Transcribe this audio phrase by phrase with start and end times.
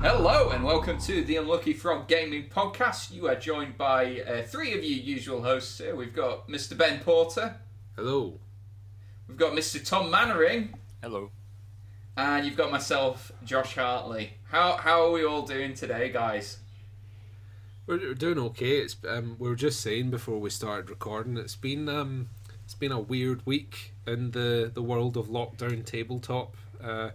[0.00, 3.12] Hello and welcome to the Unlucky Frog Gaming Podcast.
[3.12, 5.96] You are joined by uh, three of your usual hosts here.
[5.96, 6.76] We've got Mr.
[6.78, 7.56] Ben Porter,
[7.96, 8.38] Hello.
[9.26, 9.84] we've got Mr.
[9.84, 11.30] Tom Mannering, Hello.
[12.18, 14.32] And you've got myself, Josh Hartley.
[14.50, 16.58] How how are we all doing today, guys?
[17.86, 18.80] We're, doing okay.
[18.80, 21.38] It's um, we were just saying before we started recording.
[21.38, 22.28] It's been um,
[22.64, 26.54] it's been a weird week in the, the world of lockdown tabletop.
[26.82, 27.10] Uh,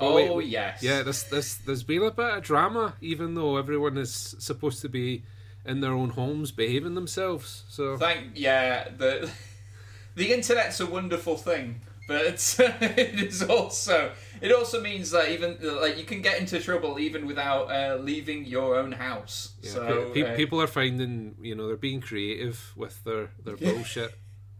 [0.00, 1.02] Oh wait, wait, yes, yeah.
[1.02, 5.22] This this there's been a bit of drama, even though everyone is supposed to be
[5.64, 7.62] in their own homes behaving themselves.
[7.68, 9.30] So Thank yeah the
[10.16, 14.12] the internet's a wonderful thing, but it is also
[14.44, 18.44] it also means that even like you can get into trouble even without uh, leaving
[18.44, 19.54] your own house.
[19.62, 23.56] yeah, so pe- uh, people are finding you know they're being creative with their their
[23.56, 24.14] bullshit.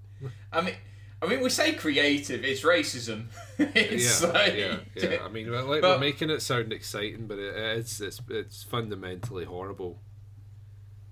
[0.53, 0.75] I mean,
[1.21, 2.45] I mean, we say creative.
[2.45, 3.27] It's racism.
[3.59, 5.19] it's yeah, like, yeah, yeah.
[5.23, 8.63] I mean, well, like, But- we're making it sound exciting, but it, it's it's it's
[8.63, 10.01] fundamentally horrible.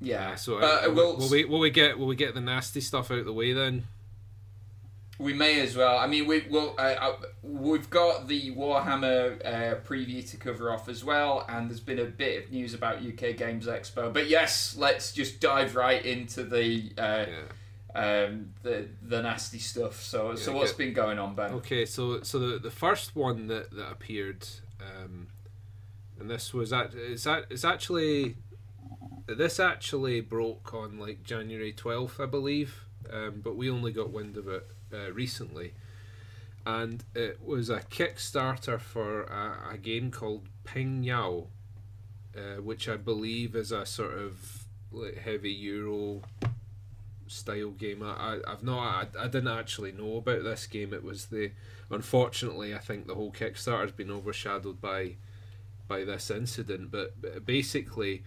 [0.00, 0.34] yeah.
[0.36, 3.11] So but uh, we'll, will we will we get will we get the nasty stuff
[3.11, 3.84] out of the way then?
[5.22, 5.96] We may as well.
[5.98, 6.74] I mean, we will.
[6.76, 11.80] Uh, uh, we've got the Warhammer uh, preview to cover off as well, and there's
[11.80, 14.12] been a bit of news about UK Games Expo.
[14.12, 17.26] But yes, let's just dive right into the uh,
[17.94, 18.24] Yeah.
[18.26, 20.02] um, the the nasty stuff.
[20.02, 21.52] So, so Yeah, what's get- been going on, Ben?
[21.52, 24.46] Okay, so so the the first one that that appeared,
[24.80, 25.28] um,
[26.18, 28.36] and this was at it's at it's actually
[29.28, 34.36] this actually broke on like January twelfth, I believe, um, but we only got wind
[34.36, 35.72] of it uh, recently,
[36.64, 41.46] and it was a Kickstarter for a, a game called Ping Yao,
[42.36, 46.22] uh, which I believe is a sort of like heavy Euro
[47.27, 48.02] style game.
[48.02, 48.78] I, I I've not
[49.17, 50.92] I, I didn't actually know about this game.
[50.92, 51.52] It was the
[51.90, 55.17] unfortunately I think the whole Kickstarter has been overshadowed by
[55.88, 56.90] by this incident.
[56.90, 58.22] But, but basically,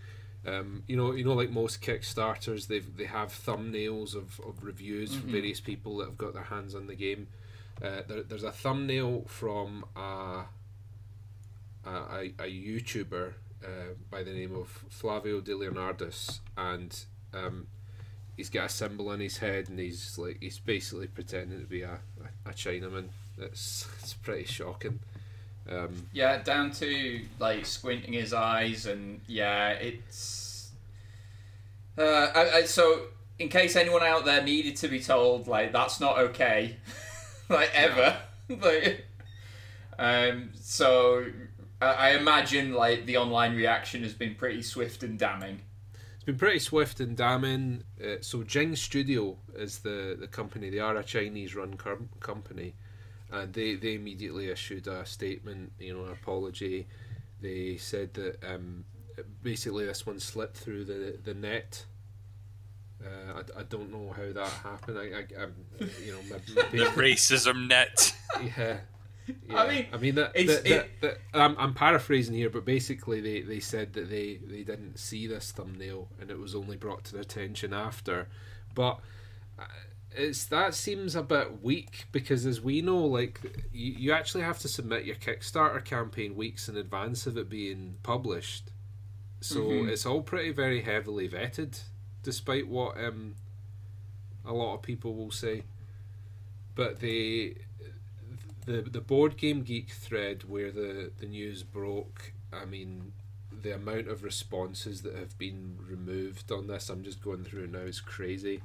[0.46, 5.16] um, you know, you know, like most Kickstarters, they they have thumbnails of, of reviews
[5.16, 7.28] from various people that have got their hands on the game.
[7.82, 10.46] Uh, there, there's a thumbnail from a
[11.86, 17.68] a, a, a YouTuber uh, by the name of Flavio De Leonardis, and um,
[18.38, 21.82] he's got a symbol on his head, and he's like he's basically pretending to be
[21.82, 22.00] a,
[22.46, 23.10] a, a Chinaman.
[23.38, 25.00] It's it's pretty shocking.
[25.70, 30.72] Um, Yeah, down to like squinting his eyes, and yeah, it's.
[31.98, 33.08] Uh, I, I, so,
[33.40, 36.78] in case anyone out there needed to be told, like that's not okay,
[37.50, 38.18] like ever,
[38.50, 39.06] like,
[39.98, 41.26] um, so
[41.82, 45.62] I, I imagine like the online reaction has been pretty swift and damning.
[46.16, 47.84] It's been pretty swift and damning.
[48.04, 50.70] Uh, so Jing Studio is the, the company.
[50.70, 52.74] They are a Chinese run com- company,
[53.36, 56.88] and they, they immediately issued a statement, you know, an apology.
[57.42, 58.86] They said that um,
[59.44, 61.86] basically this one slipped through the the net.
[63.04, 64.98] Uh, I, I don't know how that happened.
[64.98, 65.54] I, I, I'm,
[66.04, 68.16] you know, my, my The racism net.
[68.58, 68.78] yeah.
[69.54, 73.42] I mean, I mean that, that, that, that, I'm, I'm paraphrasing here, but basically they,
[73.42, 77.14] they said that they, they didn't see this thumbnail and it was only brought to
[77.14, 78.28] their attention after.
[78.76, 79.00] But
[79.58, 79.64] uh,
[80.16, 83.40] it's that seems a bit weak because, as we know, like
[83.74, 87.96] you, you actually have to submit your Kickstarter campaign weeks in advance of it being
[88.04, 88.72] published.
[89.42, 89.90] So Mhm.
[89.90, 91.80] it's all pretty very heavily vetted,
[92.24, 93.36] despite what um,
[94.46, 95.64] a lot of people will say.
[96.76, 97.56] But they
[98.66, 103.14] the the board game geek thread where the the news broke i mean
[103.62, 107.78] the amount of responses that have been removed on this i'm just going through now
[107.80, 108.62] is crazy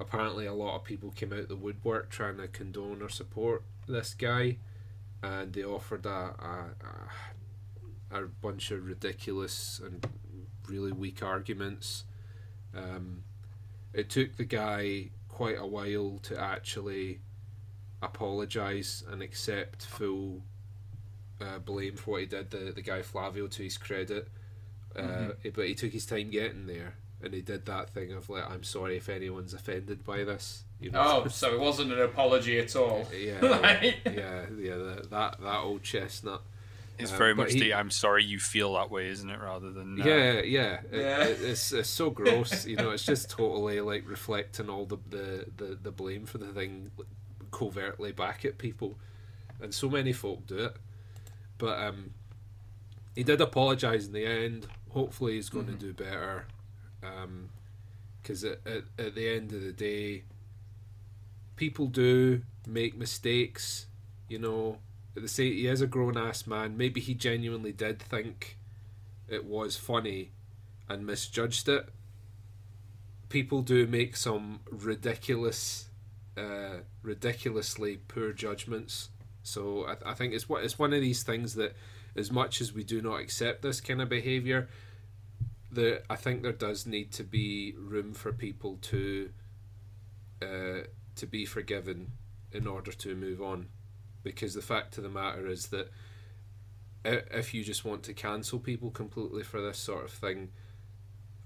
[0.00, 4.14] apparently a lot of people came out the woodwork trying to condone or support this
[4.14, 4.56] guy
[5.22, 6.34] and they offered a
[8.10, 10.06] a, a, bunch of ridiculous and
[10.68, 12.04] really weak arguments
[12.74, 13.22] um,
[13.92, 17.20] it took the guy quite a while to actually
[18.02, 20.42] apologise and accept full
[21.40, 22.50] uh, blame for what he did.
[22.50, 24.28] The the guy Flavio, to his credit,
[24.94, 25.54] uh, Mhm.
[25.54, 28.62] but he took his time getting there, and he did that thing of like, "I'm
[28.64, 31.22] sorry if anyone's offended by this." You know.
[31.24, 33.06] Oh, so it wasn't an apology at all.
[33.16, 34.76] yeah, Like- yeah, yeah.
[34.76, 36.42] That that, that old chestnut.
[36.98, 39.38] It's Uh, very much he- the I'm sorry you feel that way, isn't it?
[39.40, 40.80] Rather than uh, Yeah, yeah.
[40.90, 41.24] It- Yeah.
[41.24, 42.66] it- it's it's so gross.
[42.66, 46.52] you know, it's just totally like reflecting all the the, the, the blame for the
[46.52, 46.90] thing
[47.50, 48.98] covertly back at people,
[49.60, 50.76] and so many folk do it.
[51.58, 52.12] but um,
[53.14, 54.66] he did apologise in the end.
[54.90, 55.78] Hopefully, he's going Mhm.
[55.78, 56.46] to do better.
[57.00, 60.24] Because at, at, at the end of the day,
[61.56, 63.86] people do make mistakes.
[64.28, 64.78] You know,
[65.14, 66.76] they say he is a grown ass man.
[66.76, 68.56] Maybe he genuinely did think
[69.28, 70.30] it was funny
[70.88, 71.88] and misjudged it.
[73.28, 75.88] People do make some ridiculous,
[76.36, 79.10] uh, ridiculously poor judgments.
[79.42, 81.74] So I, I think it's what it's one of these things that,
[82.16, 84.68] as much as we do not accept this kind of behaviour,
[85.70, 89.30] there I think there does need to be room for people to,
[90.42, 90.80] uh,
[91.16, 92.12] to be forgiven
[92.52, 93.68] in order to move on,
[94.22, 95.90] because the fact of the matter is that
[97.04, 100.50] if you just want to cancel people completely for this sort of thing,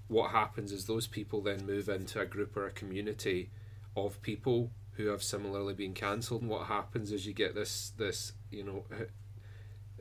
[0.07, 3.51] what happens is those people then move into a group or a community
[3.95, 8.33] of people who have similarly been cancelled, and what happens is you get this this
[8.51, 8.85] you know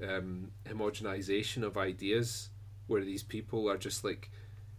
[0.03, 2.51] um, homogenization of ideas
[2.87, 4.31] where these people are just like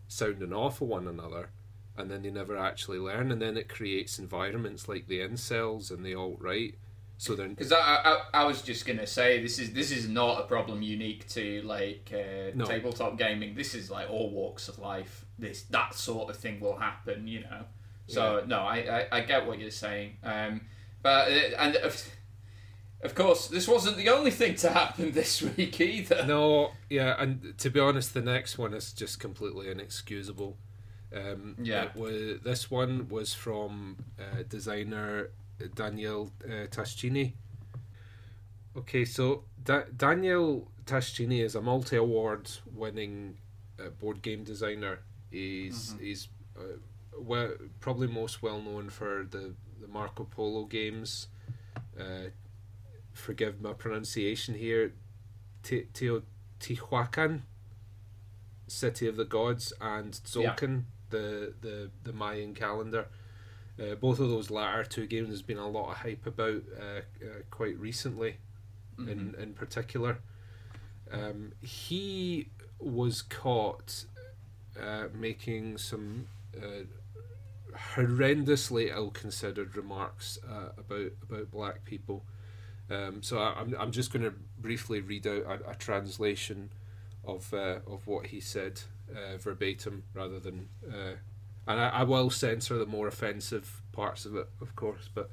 [0.07, 1.50] sounding off of one another
[1.98, 6.06] and then they never actually learn and then it creates environments like the incels and
[6.06, 6.75] the alt right
[7.18, 10.42] so then Because I, I, I was just gonna say this is this is not
[10.42, 12.66] a problem unique to like uh, No.
[12.66, 13.56] tabletop gaming.
[13.56, 15.25] This is like all walks of life.
[15.40, 17.63] This that sort of thing will happen, you know.
[18.07, 20.18] So no, I, I, I get what you're saying.
[20.24, 20.62] Um,
[21.02, 22.06] but uh, and of,
[23.06, 26.25] of course this wasn't the only thing to happen this week either.
[26.25, 30.57] No, yeah, and to be honest, the next one is just completely inexcusable.
[31.16, 31.90] Um, Yeah.
[31.96, 35.30] was, this one was from uh, designer
[35.75, 37.34] Daniel uh, Tascini.
[38.78, 43.38] Okay, so da- Daniel Tascini is a multi-award winning
[43.80, 45.00] uh, board game designer.
[45.31, 46.78] He's he's uh,
[47.18, 51.28] well, probably most well known for the, the Marco Polo games.
[53.15, 54.94] Forgive my pronunciation here.
[55.63, 57.41] Te- Teotihuacan,
[58.67, 63.07] City of the Gods, and Tzolk'in, the, the, the Mayan calendar.
[63.79, 67.00] Uh, both of those latter two games has been a lot of hype about uh,
[67.25, 68.38] uh, quite recently,
[69.09, 70.19] in in particular.
[71.11, 72.47] Um, he
[72.79, 74.06] was caught
[74.81, 76.27] uh, making some
[76.57, 76.85] uh,
[77.95, 82.23] horrendously ill-considered remarks uh, about about black people.
[82.89, 86.69] Um, so I, I'm I'm just going to briefly read out a, a translation
[87.23, 91.15] of uh, of what he said uh, verbatim rather than uh,
[91.67, 95.09] and I, I will censor the more offensive parts of it, of course.
[95.13, 95.29] But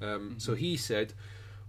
[0.00, 1.12] um, so he said,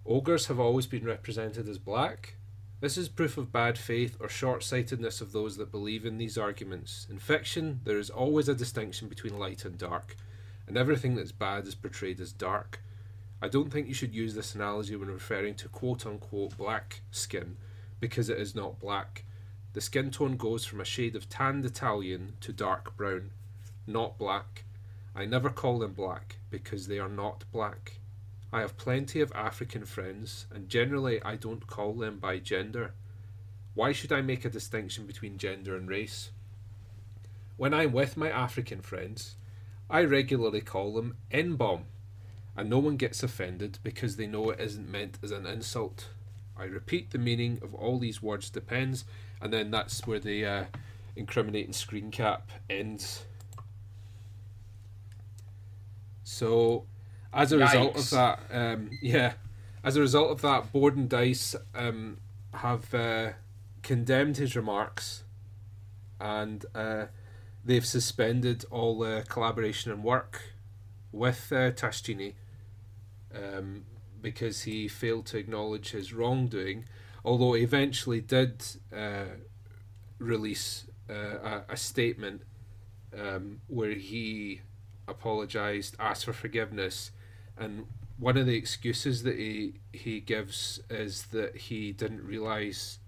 [0.06, 2.36] ogres have always been represented as black.
[2.82, 6.38] This is proof of bad faith or short sightedness of those that believe in these
[6.38, 7.08] arguments.
[7.10, 10.16] In fiction, there is always a distinction between light and dark,
[10.68, 12.80] and everything that's bad is portrayed as dark.
[13.46, 17.58] I don't think you should use this analogy when referring to quote unquote black skin,
[18.00, 19.24] because it is not black.
[19.74, 23.30] The skin tone goes from a shade of tanned Italian to dark brown,
[23.86, 24.64] not black.
[25.14, 28.00] I never call them black because they are not black.
[28.52, 32.96] I have plenty of African friends, and generally I don't call them by gender.
[33.76, 36.32] Why should I make a distinction between gender and race?
[37.58, 39.36] When I'm with my African friends,
[39.88, 41.86] I regularly call them N bomb,
[42.58, 46.08] and no one gets offended because they know it isn't meant as an insult.
[46.58, 49.04] I repeat the meaning of all these words depends,
[49.42, 50.64] and then that's where the uh,
[51.16, 53.26] incriminating screen cap ends.
[56.24, 56.86] So,
[57.34, 59.34] as a result of that, um, yeah,
[59.84, 62.18] as a result of that, Board and Dice um,
[62.54, 63.32] have uh,
[63.84, 65.24] condemned his remarks,
[66.22, 67.08] and uh,
[67.66, 70.42] they've suspended all uh, collaboration and work
[71.12, 72.34] with uh, Tascini
[73.36, 73.86] um,
[74.22, 76.86] because he failed to acknowledge his wrongdoing.
[77.24, 78.64] Although he eventually did
[78.96, 79.26] uh,
[80.20, 82.42] release uh, a, a statement
[83.18, 84.62] um, where he
[85.08, 87.12] apologized, asked for forgiveness,
[87.58, 87.86] and
[88.18, 93.00] one of the excuses that he he gives is that he didn't realize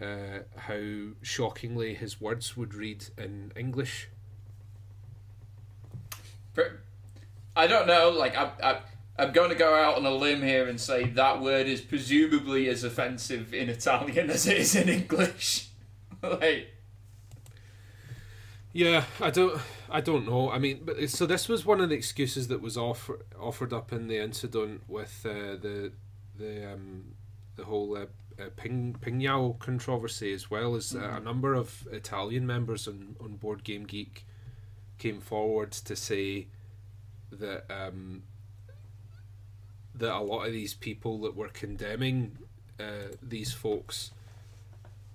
[0.00, 4.08] uh, how shockingly his words would read in English.
[7.56, 8.10] I don't know.
[8.10, 8.80] Like I, I,
[9.16, 12.68] I'm going to go out on a limb here and say that word is presumably
[12.68, 15.68] as offensive in Italian as it is in English.
[16.22, 16.74] like,
[18.72, 20.50] Yeah, I don't, I don't know.
[20.50, 23.92] I mean, but so this was one of the excuses that was offer, offered up
[23.92, 25.92] in the incident with uh, the
[26.36, 27.14] the um,
[27.54, 28.06] the whole uh,
[28.42, 33.36] uh, Ping Pingyao controversy, as well as uh, a number of Italian members on on
[33.36, 34.26] Board Game Geek
[34.98, 36.48] came forward to say
[37.30, 38.24] that um,
[39.94, 42.38] that a lot of these people that were condemning
[42.80, 44.10] uh, these folks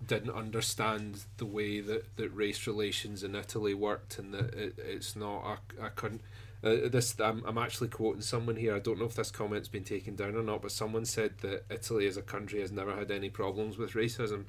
[0.06, 5.16] didn't understand the way that, that race relations in Italy worked, and that it, it's
[5.16, 6.22] not a, a con-
[6.64, 8.76] uh, this I'm, I'm actually quoting someone here.
[8.76, 11.66] I don't know if this comment's been taken down or not, but someone said that
[11.70, 14.46] Italy as a country has never had any problems with racism,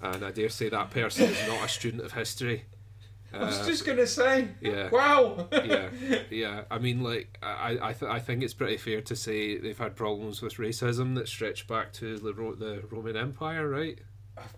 [0.00, 2.64] and I dare say that person is not a student of history.
[3.34, 4.48] I was Uh, just gonna say.
[4.60, 4.90] yeah.
[4.90, 5.48] Wow.
[5.52, 5.88] yeah,
[6.30, 6.62] yeah.
[6.70, 9.96] I mean, like, I, I, th- I think it's pretty fair to say they've had
[9.96, 13.98] problems with racism that stretch back to the Ro- the Roman Empire, right?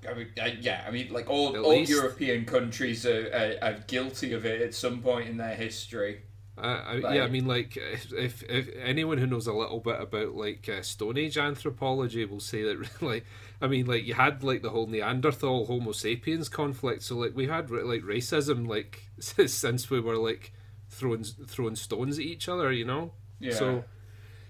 [0.09, 3.69] I mean, uh, yeah, I mean, like all, At all least- European countries are, are,
[3.71, 6.23] are guilty of it at some point in their history.
[6.57, 9.81] Uh, I, Like- yeah, I mean, like, if, if if anyone who knows a little
[9.81, 13.25] bit about like uh, Stone Age anthropology will say that, like,
[13.65, 17.47] I mean, like, you had like the whole Neanderthal Homo sapiens conflict, so like we
[17.47, 20.53] had like racism like since we were like
[20.91, 23.13] throwing throwing stones at each other, you know.
[23.41, 23.55] Yeah.
[23.55, 23.85] So,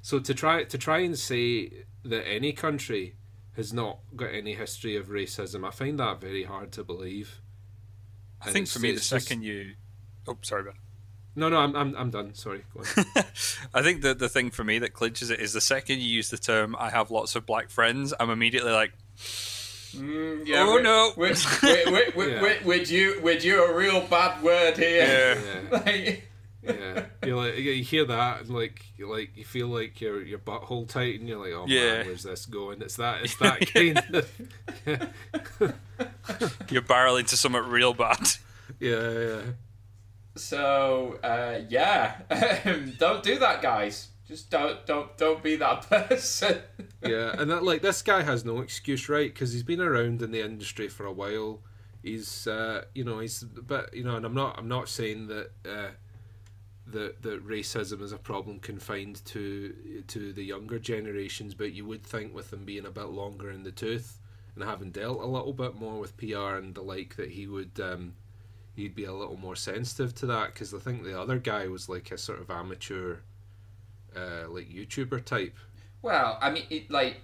[0.02, 3.14] so to try to try and say that any country
[3.56, 7.40] has not got any history of racism, I find that very hard to believe.
[8.42, 9.74] I And think for me, the just- second you.
[10.26, 10.74] Oh, sorry, Ben.
[11.36, 12.34] No, no, I'm I'm, I'm done.
[12.34, 12.64] Sorry.
[13.74, 16.30] I think the the thing for me that clinches it is the second you use
[16.30, 21.12] the term "I have lots of black friends," I'm immediately like, Mm, Oh, would- no.
[21.16, 22.40] Would, would, would, would, Yeah.
[22.42, 25.38] would, would you would you a real bad word here?
[25.70, 25.78] Yeah.
[25.78, 26.28] Like,
[26.62, 30.38] yeah, you like you hear that and like you like you feel like your your
[30.38, 31.98] butthole tight and you're like, oh Yeah.
[31.98, 32.80] man, where's this going?
[32.82, 34.28] It's that it's that kind of
[36.70, 38.26] "You're barreling to something real bad."
[38.80, 39.40] yeah yeah
[40.36, 42.16] so uh, yeah,
[42.98, 44.08] don't do that, guys.
[44.34, 46.58] Just don't don't don't be that person.
[47.02, 49.32] yeah, and that like this guy has no excuse, right?
[49.32, 51.60] Because he's been around in the industry for a while.
[52.02, 55.50] He's uh, you know he's but you know, and I'm not I'm not saying that.
[55.64, 55.88] Uh,
[56.86, 62.02] that that racism is a problem confined to to the younger generations, but you would
[62.02, 64.18] think with him being a bit longer in the tooth
[64.54, 67.80] and having dealt a little bit more with PR and the like, that he would
[67.80, 68.14] um,
[68.76, 70.52] he'd be a little more sensitive to that.
[70.52, 73.18] Because I think the other guy was like a sort of amateur,
[74.16, 75.54] uh, like YouTuber type.
[76.02, 77.20] Well, I mean, it, like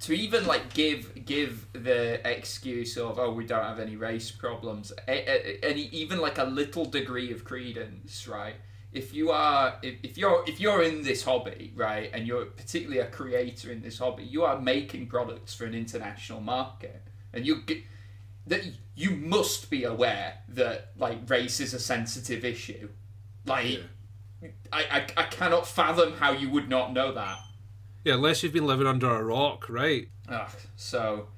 [0.00, 4.92] to even like give give the excuse of oh we don't have any race problems,
[5.06, 8.56] any even like a little degree of credence, right?
[8.92, 13.00] If you are if, if you're if you're in this hobby, right, and you're particularly
[13.00, 17.02] a creator in this hobby, you are making products for an international market,
[17.32, 17.82] and you get
[18.46, 18.62] that
[18.96, 22.88] you must be aware that like race is a sensitive issue.
[23.46, 23.80] Like,
[24.72, 27.38] I, I I cannot fathom how you would not know that.
[28.04, 30.08] Yeah, unless you've been living under a rock, right?
[30.28, 31.28] Ugh, so,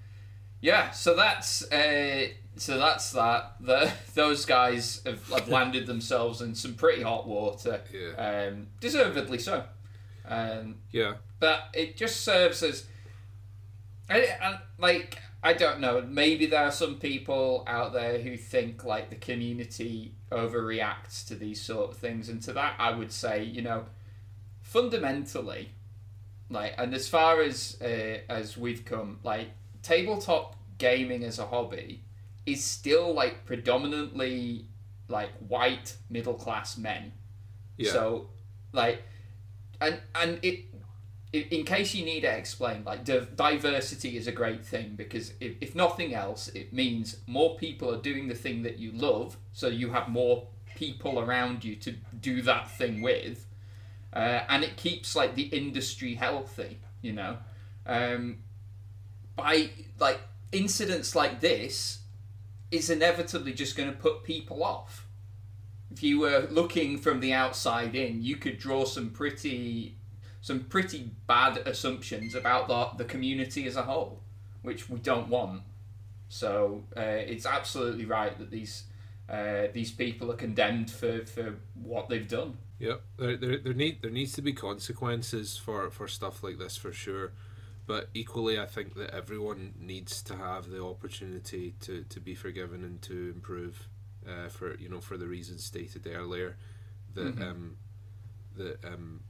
[0.60, 3.54] yeah, so that's uh, so that's that.
[3.60, 8.48] The those guys have, have landed themselves in some pretty hot water, Yeah.
[8.50, 9.64] um, deservedly so.
[10.28, 11.14] Um, Yeah.
[11.40, 12.86] but it just serves as,
[14.08, 16.00] I, I, like I don't know.
[16.02, 21.60] Maybe there are some people out there who think like the community overreacts to these
[21.60, 23.86] sort of things, and to that I would say, you know,
[24.60, 25.70] fundamentally,
[26.48, 29.48] like, and as far as uh, as we've come, like
[29.82, 32.02] tabletop gaming as a hobby
[32.46, 34.66] is still like predominantly
[35.08, 37.12] like white middle class men.
[37.76, 37.92] Yeah.
[37.92, 38.28] So,
[38.72, 39.02] like,
[39.80, 40.71] and and it,
[41.32, 45.54] in case you need it explained, like div- diversity is a great thing because if,
[45.60, 49.68] if nothing else, it means more people are doing the thing that you love, so
[49.68, 53.46] you have more people around you to do that thing with,
[54.12, 56.78] uh, and it keeps like the industry healthy.
[57.00, 57.38] You know,
[57.86, 58.38] um,
[59.34, 60.20] by like
[60.52, 62.00] incidents like this
[62.70, 65.06] is inevitably just going to put people off
[65.92, 69.96] if you were looking from the outside in, you could draw some pretty
[70.42, 74.20] some pretty bad assumptions about the, the community as a whole,
[74.62, 75.62] which we don't want.
[76.28, 78.84] So uh, it's absolutely right that these
[79.28, 82.58] uh, these people are condemned for, for what they've done.
[82.78, 86.76] Yeah, there, there, there need there needs to be consequences for, for stuff like this
[86.76, 87.32] for sure,
[87.86, 92.82] but equally I think that everyone needs to have the opportunity to, to be forgiven
[92.82, 93.86] and to improve,
[94.28, 96.56] uh, for you know for the reasons stated earlier,
[97.14, 97.42] that Mhm.
[97.50, 97.76] um,
[98.56, 99.20] that um,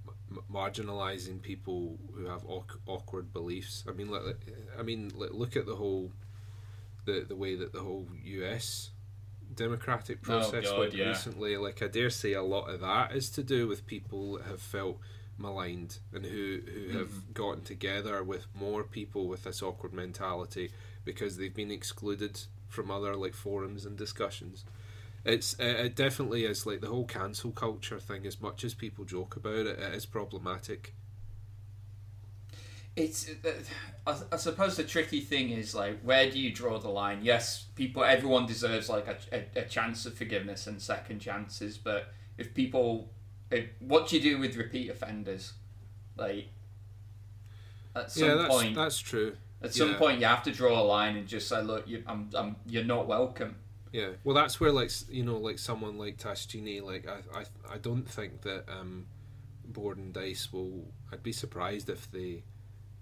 [0.52, 3.84] marginalizing people who have awk- awkward beliefs.
[3.88, 4.36] I mean, like,
[4.78, 6.12] I mean, like, look at the whole,
[7.04, 8.90] the the way that the whole U.S.
[9.54, 11.08] democratic oh, process God, went yeah.
[11.08, 11.56] recently.
[11.56, 14.60] Like, I dare say a lot of that is to do with people that have
[14.60, 14.98] felt
[15.38, 16.98] maligned and who who mm-hmm.
[16.98, 20.70] have gotten together with more people with this awkward mentality
[21.04, 24.64] because they've been excluded from other like forums and discussions.
[25.24, 28.26] It's uh, it definitely is like the whole cancel culture thing.
[28.26, 30.94] As much as people joke about it, it is problematic.
[32.94, 33.30] it's
[34.06, 37.66] I, I suppose the tricky thing is like where do you draw the line yes
[37.74, 42.52] people everyone deserves like a, a, a chance of forgiveness and second chances but if
[42.52, 43.10] people
[43.50, 45.54] if, what do you do with repeat offenders
[46.16, 46.48] like
[47.96, 49.36] at some yeah, that's point that's true.
[49.62, 49.98] at some yeah.
[49.98, 52.84] point you have to draw a line and just say look you, I'm, I'm you're
[52.84, 53.56] not welcome
[53.92, 57.78] Yeah, well, that's where like you know, like someone like Tascini, like I, I, I
[57.78, 59.06] don't think that um,
[59.64, 60.87] Board and Dice will.
[61.12, 62.42] I'd be surprised if they,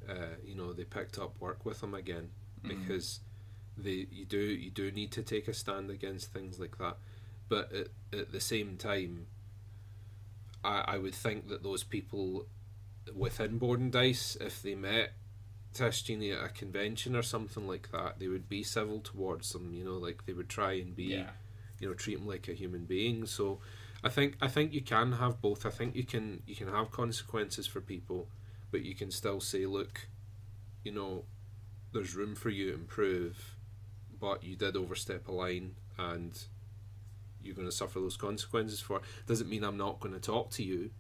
[0.08, 2.30] uh, you know, they picked up work with him again.
[2.62, 3.20] Because
[3.78, 6.98] they you do you do need to take a stand against things like that,
[7.48, 9.26] but at, at the same time,
[10.62, 12.46] I I would think that those people
[13.14, 15.12] within Board and Dice, if they met
[15.74, 19.72] Tascini at a convention or something like that, they would be civil towards them.
[19.74, 21.30] You know, like they would try and be, yeah
[21.80, 23.26] you know, treat them like a human being.
[23.26, 23.58] So,
[24.04, 25.66] I think I think you can have both.
[25.66, 28.28] I think you can you can have consequences for people,
[28.70, 30.08] but you can still say, look,
[30.84, 31.24] you know,
[31.92, 33.56] there's room for you to improve,
[34.18, 36.38] but you did overstep a line and
[37.42, 39.02] you're going to suffer those consequences for it.
[39.26, 40.90] Doesn't mean I'm not going to talk to you.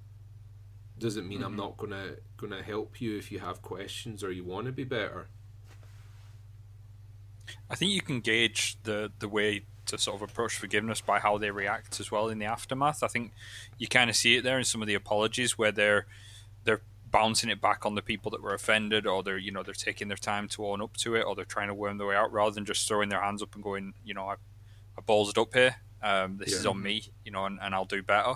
[1.00, 1.56] Doesn't mean I'm Mhm.
[1.56, 4.72] not going to going to help you if you have questions or you want to
[4.72, 5.28] be better.
[7.70, 11.38] I think you can gauge the the way to sort of approach forgiveness by how
[11.38, 13.02] they react as well in the aftermath.
[13.02, 13.32] I think
[13.78, 16.06] you kind of see it there in some of the apologies where they're
[16.64, 19.74] they're bouncing it back on the people that were offended, or they're you know they're
[19.74, 22.16] taking their time to own up to it, or they're trying to worm their way
[22.16, 24.34] out rather than just throwing their hands up and going, you know, I,
[24.98, 25.76] I balls it up here.
[26.02, 28.34] Um, this is on me, you know, and, and I'll do better.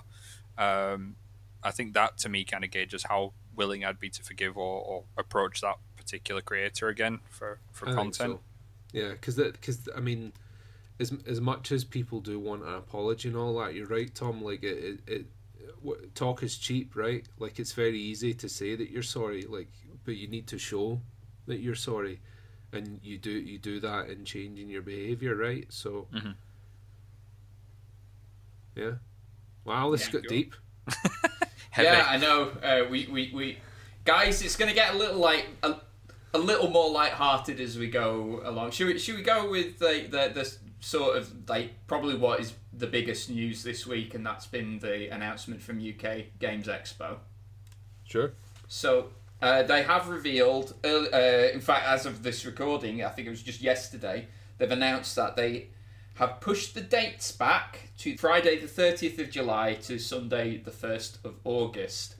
[0.58, 1.16] Um,
[1.64, 4.82] I think that to me kind of gauges how willing I'd be to forgive or,
[4.82, 8.34] or approach that particular creator again for, for I content.
[8.34, 8.40] so.
[8.92, 10.32] Yeah, because because I mean,
[11.00, 14.42] as as much as people do want an apology and all that, you're right, Tom.
[14.42, 15.26] Like it, it,
[15.84, 17.26] it talk is cheap, right?
[17.38, 19.68] Like it's very easy to say that you're sorry, like,
[20.04, 21.00] but you need to show
[21.46, 22.20] that you're sorry,
[22.72, 25.66] and you do you do that in changing your behavior, right?
[25.70, 26.34] So, Mhm.
[28.76, 28.92] yeah.
[29.64, 30.28] Wow, this Yeah, got cool.
[30.28, 30.54] deep.
[31.74, 31.88] Heavy.
[31.88, 32.52] Yeah, I know.
[32.62, 33.58] Uh, we, we, we,
[34.04, 35.74] guys, it's going to get a little like a,
[36.32, 38.70] a little more light-hearted as we go along.
[38.70, 38.98] Should we?
[39.00, 43.28] Should we go with the, the the sort of like probably what is the biggest
[43.28, 47.16] news this week, and that's been the announcement from UK Games Expo.
[48.04, 48.34] Sure.
[48.68, 49.08] So
[49.42, 51.08] uh, they have revealed, uh,
[51.52, 55.34] in fact, as of this recording, I think it was just yesterday, they've announced that
[55.34, 55.70] they
[56.14, 61.24] have pushed the dates back to Friday the 30th of July to Sunday the 1st
[61.24, 62.14] of August.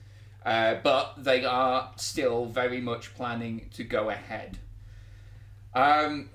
[0.45, 4.59] Uh, but they are still very much planning to go ahead.
[5.73, 6.29] Um,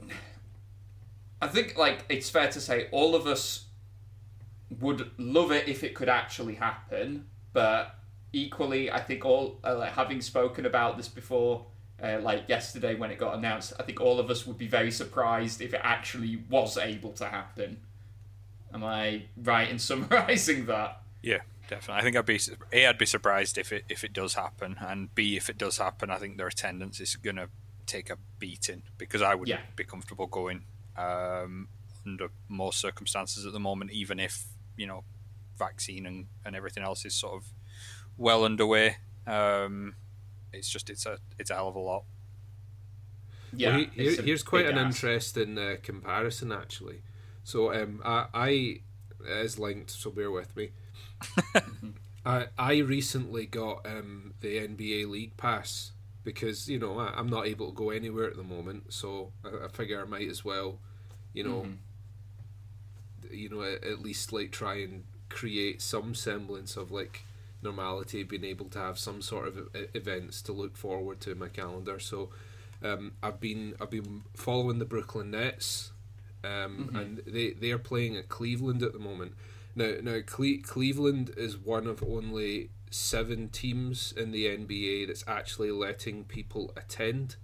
[1.40, 3.66] I think like it's fair to say all of us
[4.80, 7.94] would love it if it could actually happen, but
[8.32, 11.66] equally, I think all uh, like having spoken about this before,
[12.02, 14.90] uh, like yesterday when it got announced, I think all of us would be very
[14.90, 17.78] surprised if it actually was able to happen.
[18.72, 21.02] Am I right in summarizing that?
[21.22, 22.00] Yeah, definitely.
[22.00, 22.40] I think I'd be
[22.72, 22.86] a.
[22.86, 26.10] I'd be surprised if it if it does happen, and b if it does happen,
[26.10, 27.48] I think their attendance is going to
[27.86, 29.60] take a beating because I would Yeah.
[29.76, 30.62] be comfortable going
[30.96, 31.68] um,
[32.06, 34.44] under most circumstances at the moment, even if
[34.76, 35.04] you know
[35.58, 37.52] vaccine and, and everything else is sort of
[38.16, 38.96] well underway.
[39.26, 39.96] Um,
[40.52, 42.04] it's just it's a it's a hell of a lot.
[43.52, 43.70] Yeah.
[43.70, 44.96] Well, he- it's here- here's quite an ask.
[45.02, 47.02] interesting uh, comparison, actually.
[47.42, 48.82] So, um, I, I it
[49.44, 50.70] is linked, so bear with me.
[52.24, 57.46] I I recently got um the NBA League Pass because you know I, I'm not
[57.46, 60.78] able to go anywhere at the moment, so I, I figure I might as well,
[61.32, 61.66] you know,
[63.30, 67.22] you know, at, at least like try and create some semblance of like
[67.62, 71.48] normality, being able to have some sort of events to look forward to in my
[71.48, 71.98] calendar.
[71.98, 72.30] So,
[72.82, 75.92] um, I've been I've been following the Brooklyn Nets,
[76.44, 79.34] um, and they they are playing at Cleveland at the moment.
[79.74, 85.70] Now now Cle- Cleveland is one of only seven teams in the NBA that's actually
[85.70, 87.36] letting people attend.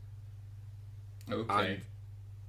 [1.30, 1.80] Okay.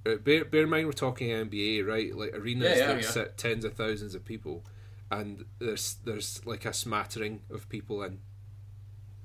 [0.06, 2.14] Uh, bear, bear in mind we're talking NBA, right?
[2.14, 3.10] Like arenas Yeah, yeah, that yeah.
[3.12, 4.64] sit tens of thousands of people,
[5.10, 8.20] and there's there's like a smattering of people in.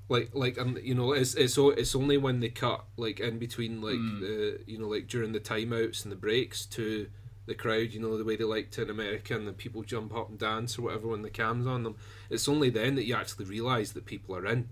[0.08, 3.80] Like like um you know it's it's it's only when they cut like in between
[3.80, 4.20] like Hmm.
[4.20, 7.08] the you know like during the timeouts and the breaks to
[7.46, 10.14] the crowd you know the way they like to in America and the people jump
[10.14, 11.96] up and dance or whatever when the cam's on them.
[12.28, 14.68] It's only then that you actually realise that people are in,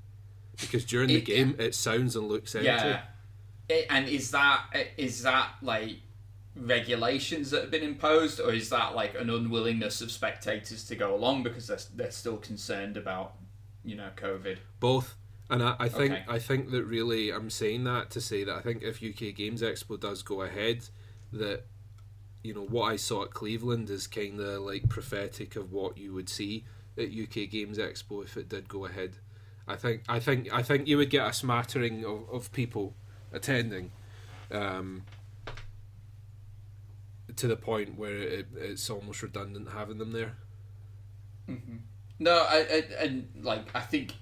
[0.61, 2.67] because during the It- game it sounds and looks empty.
[2.67, 3.03] Yeah.
[3.71, 4.65] I- and is that
[4.99, 5.97] is that like
[6.57, 11.15] regulations that have been imposed, or is that like an unwillingness of spectators to go
[11.15, 13.35] along because they're they're still concerned about
[13.85, 14.59] you know COVID?
[14.81, 15.17] both
[15.51, 16.25] And I, I think Okay.
[16.29, 19.63] I think that really I'm saying that to say that I think if UK Games
[19.63, 20.89] Expo does go ahead,
[21.33, 21.65] that
[22.43, 26.13] you know what I saw at Cleveland is kind of like prophetic of what you
[26.13, 26.65] would see
[26.99, 29.17] at UK Games Expo if it did go ahead.
[29.67, 32.95] I think I think I think you would get a smattering of, of people
[33.33, 33.93] attending,
[34.51, 35.05] um,
[37.37, 40.35] to the point where it, it's almost redundant having them there.
[41.49, 41.77] Mm-hmm.
[42.19, 44.15] No, I, I, and like I think,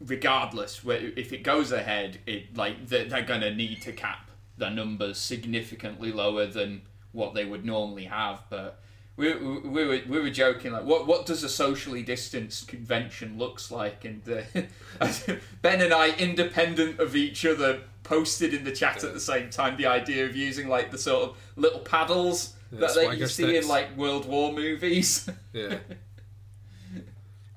[0.00, 5.18] regardless, if it goes ahead, it like they're, they're gonna need to cap the numbers
[5.18, 8.44] significantly lower than what they would normally have.
[8.48, 8.80] But
[9.16, 13.38] we, we, we were we were joking like, what what does a socially distanced convention
[13.38, 14.04] looks like?
[14.04, 14.62] And uh,
[15.62, 19.76] Ben and I, independent of each other, posted in the chat at the same time
[19.76, 23.28] the idea of using like the sort of little paddles Yeah, that, that you swagger
[23.28, 23.64] see sticks.
[23.64, 25.28] in like World War movies.
[25.52, 25.78] Yeah.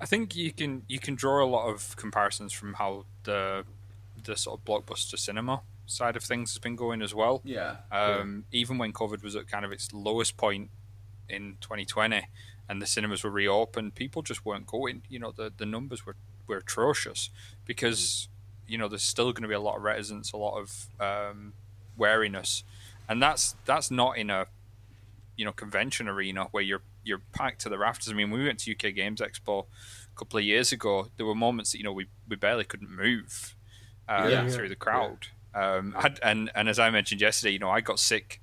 [0.01, 3.65] I think you can you can draw a lot of comparisons from how the
[4.23, 7.41] the sort of blockbuster cinema side of things has been going as well.
[7.43, 7.77] yeah.
[7.91, 10.69] Um, Even when COVID was at kind of its lowest point
[11.29, 12.27] in 2020,
[12.67, 15.03] and the cinemas were reopened, people just weren't going.
[15.09, 16.15] You know, the the numbers were
[16.47, 17.29] were atrocious
[17.65, 18.27] because
[18.67, 21.53] you know there's still going to be a lot of reticence, a lot of um,
[21.97, 22.63] wariness,
[23.07, 24.47] and that's that's not in a
[25.37, 28.11] you know convention arena where you're you're packed to the rafters.
[28.11, 29.65] I mean, we went to UK Games Expo
[30.13, 32.91] a couple of years ago, there were moments that you know we, we barely couldn't
[32.91, 33.55] move
[34.07, 34.47] uh, Yeah.
[34.47, 35.27] through the crowd.
[35.53, 38.41] Um, I'd- and and as I mentioned yesterday, you know, I got sick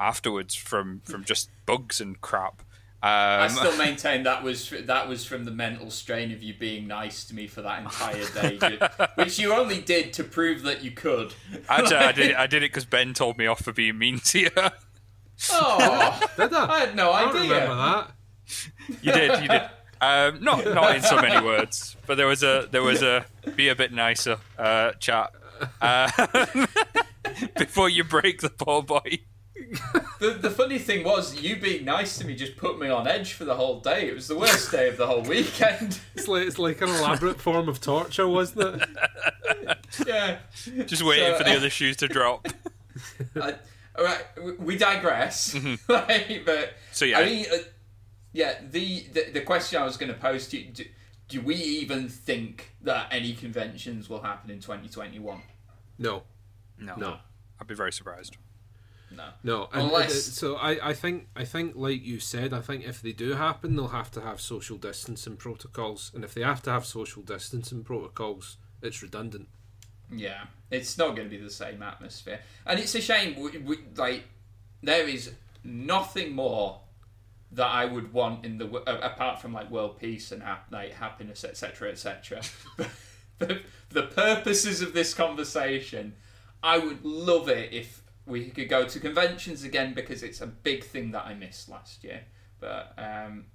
[0.00, 2.62] afterwards from from just bugs and crap.
[3.02, 6.86] I Um, still maintain that was that was from the mental strain of you being
[6.86, 8.24] nice to me for that entire
[8.58, 8.78] day,
[9.16, 11.34] which you only did to prove that you could.
[11.68, 14.18] Actually, I did it, I did it because Ben told me off for being mean
[14.20, 14.50] to you.
[15.52, 16.66] Oh, Did I?
[16.66, 17.52] I had no I don't idea.
[17.52, 18.10] remember that.
[19.02, 19.62] You did, you did.
[20.00, 23.68] Um, not not in so many words, but there was a there was a be
[23.68, 25.32] a bit nicer uh, chat
[25.80, 26.08] uh,
[27.58, 29.20] before you break the poor boy.
[30.18, 33.32] The, the funny thing was, you being nice to me just put me on edge
[33.34, 34.08] for the whole day.
[34.08, 36.00] It was the worst day of the whole weekend.
[36.14, 39.78] It's like it's like an elaborate form of torture, wasn't it?
[40.06, 40.38] yeah.
[40.86, 42.46] Just waiting So- for the other shoes to drop.
[43.38, 43.52] Uh,
[43.98, 44.24] all right,
[44.58, 45.54] we digress.
[45.86, 47.56] Right, but So yeah, I mean, uh,
[48.32, 48.54] yeah.
[48.70, 50.84] The, the the question I was going to pose to you: do,
[51.28, 55.42] do we even think that any conventions will happen in 2021?
[55.98, 56.22] No,
[56.78, 57.18] no, no.
[57.60, 58.38] I'd be very surprised.
[59.10, 59.28] No.
[59.42, 62.84] No, and Unless- uh, so I, I think I think like you said, I think
[62.84, 66.62] if they do happen, they'll have to have social distancing protocols, and if they have
[66.64, 69.48] to have social distancing protocols, it's redundant.
[70.10, 73.38] Yeah, it's not going to be the same atmosphere, and it's a shame.
[73.38, 74.24] We, we, like,
[74.82, 75.32] there is
[75.64, 76.80] nothing more
[77.52, 81.90] that I would want in the apart from like world peace and like happiness, etc.,
[81.90, 82.42] etc.
[83.38, 86.14] for the purposes of this conversation,
[86.62, 90.84] I would love it if we could go to conventions again because it's a big
[90.84, 92.22] thing that I missed last year.
[92.60, 93.46] But um,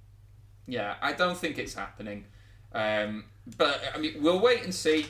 [0.66, 2.24] yeah, I don't think it's happening.
[2.72, 3.24] Um,
[3.58, 5.06] but I mean, we'll wait and see.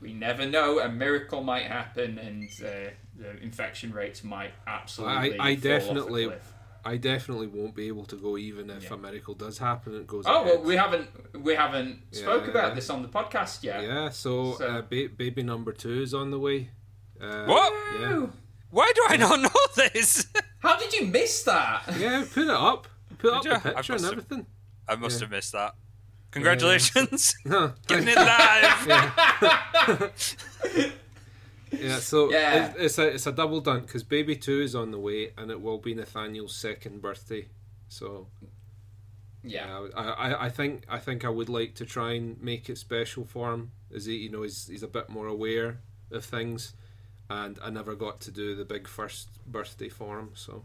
[0.00, 0.80] We never know.
[0.80, 5.38] A miracle might happen, and uh, the infection rates might absolutely.
[5.38, 6.32] I a definitely-.
[6.84, 8.94] I definitely won't be able to go even if Yeah.
[8.94, 9.92] a miracle does happen.
[9.92, 10.24] and It goes.
[10.26, 11.08] Oh well, we haven't
[11.40, 13.84] we haven't spoke about this on the podcast yet.
[13.84, 14.08] yeah.
[14.10, 16.70] So, So- Uh, ba- baby number two is on the way.
[17.20, 17.72] Uh, What?
[18.00, 18.26] Yeah.
[18.72, 19.50] Ooh, Why do I not know
[19.92, 20.26] this?
[20.60, 21.82] How did you miss that?
[21.98, 22.86] Yeah, put it up.
[23.18, 23.56] Put up Did the?
[23.56, 24.46] I picture and must have- everything.
[24.88, 25.24] I must Yeah.
[25.24, 25.74] have missed that.
[26.32, 27.72] Congratulations, Huh.
[27.86, 30.12] getting it live.
[31.70, 32.72] Yeah, so Yeah.
[32.76, 35.50] It's, it's a it's a double dunk because baby two is on the way, and
[35.50, 37.48] it will be Nathaniel's second birthday.
[37.88, 38.28] So
[39.42, 39.66] Yeah.
[39.66, 42.78] yeah, I, I, I think I think I would like to try and make it
[42.78, 43.70] special for him.
[43.90, 45.80] Is he you know he's he's a bit more aware
[46.10, 46.74] of things,
[47.30, 50.30] and I never got to do the big first birthday for him.
[50.34, 50.64] So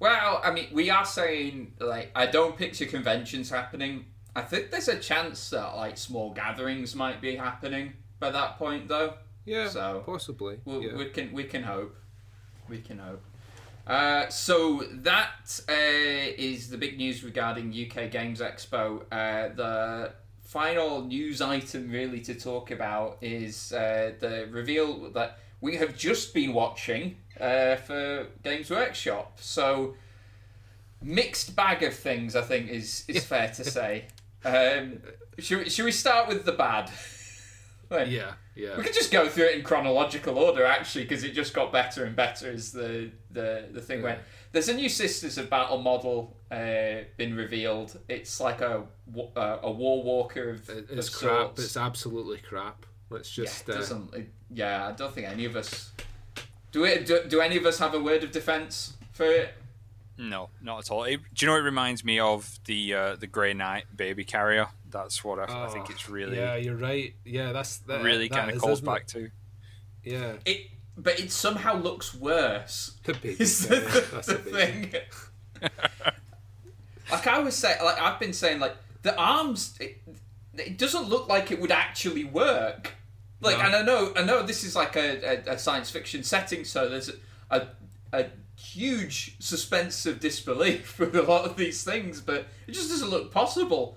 [0.00, 4.06] Well, I mean, we are saying like I don't picture conventions happening.
[4.34, 8.88] I think there's a chance that like small gatherings might be happening by that point,
[8.88, 9.14] though.
[9.44, 10.60] yeah, So, possibly.
[10.64, 10.96] We'll, yeah.
[10.96, 11.94] We can we can hope.
[12.68, 13.22] We can hope.
[13.86, 19.02] Uh, so that uh, is the big news regarding UK Games Expo.
[19.10, 20.12] Uh, the
[20.52, 26.34] final news item, really, to talk about is uh, the reveal that we have just
[26.34, 29.38] been watching uh, for Games Workshop.
[29.40, 29.94] So
[31.00, 34.04] mixed bag of things, I think, is is fair to say.
[34.44, 35.00] Um,
[35.38, 36.90] should, we- should we start with the bad?
[37.90, 38.74] Like, yeah, yeah.
[38.78, 42.04] we could just go through it in chronological order, actually, because it just got better
[42.04, 44.04] and better as the the, the thing Yeah.
[44.04, 44.18] went.
[44.52, 47.98] There's a new Sisters of Battle model uh, been revealed.
[48.08, 51.30] It's like a wa- uh, a war walker of, It- of It's crap.
[51.56, 51.64] sorts.
[51.64, 52.84] It's absolutely crap.
[53.10, 54.14] Let's Yeah, just it uh, doesn't.
[54.14, 55.90] It, yeah, I don't think any of us.
[56.70, 57.06] Do it?
[57.06, 59.54] Do, do any of us have a word of defense for it?
[60.18, 61.04] No, not at all.
[61.04, 62.58] It, do you know what it reminds me of?
[62.66, 64.68] The uh, the Grey Knight baby carrier.
[64.90, 67.14] That's what I, I think oh, it's really Yeah, you're right.
[67.24, 69.08] Yeah, that's that, really that kind of calls back it?
[69.08, 69.30] to.
[70.04, 72.92] Yeah, It, but it somehow looks worse.
[73.04, 74.90] the baby Is the, carrier, that's the amazing.
[74.90, 75.70] thing.
[77.10, 79.98] like I was saying, like I've been saying, like the arms, it,
[80.56, 82.92] it doesn't look like it would actually work.
[83.40, 83.64] Like, No.
[83.64, 86.88] and I know, I know this is like a, a, a science fiction setting, so
[86.88, 87.10] there's
[87.50, 87.66] a,
[88.12, 88.26] a
[88.56, 93.32] huge suspense of disbelief with a lot of these things, but it just doesn't look
[93.32, 93.96] possible.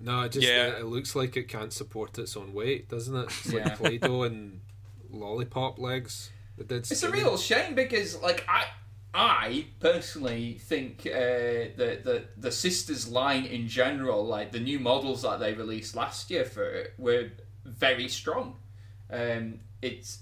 [0.00, 0.72] No, it just Yeah.
[0.76, 3.24] uh, it looks like it can't support its own weight, doesn't it?
[3.24, 3.64] It's Yeah.
[3.64, 4.60] like Play-Doh and
[5.14, 6.30] lollipop legs.
[6.58, 8.66] It did It's a real shame because, like, I,
[9.12, 15.22] I personally think uh, the the the sisters line in general, like the new models
[15.22, 17.30] that they released last year for it, were
[17.64, 18.56] very strong.
[19.10, 20.18] Um, it's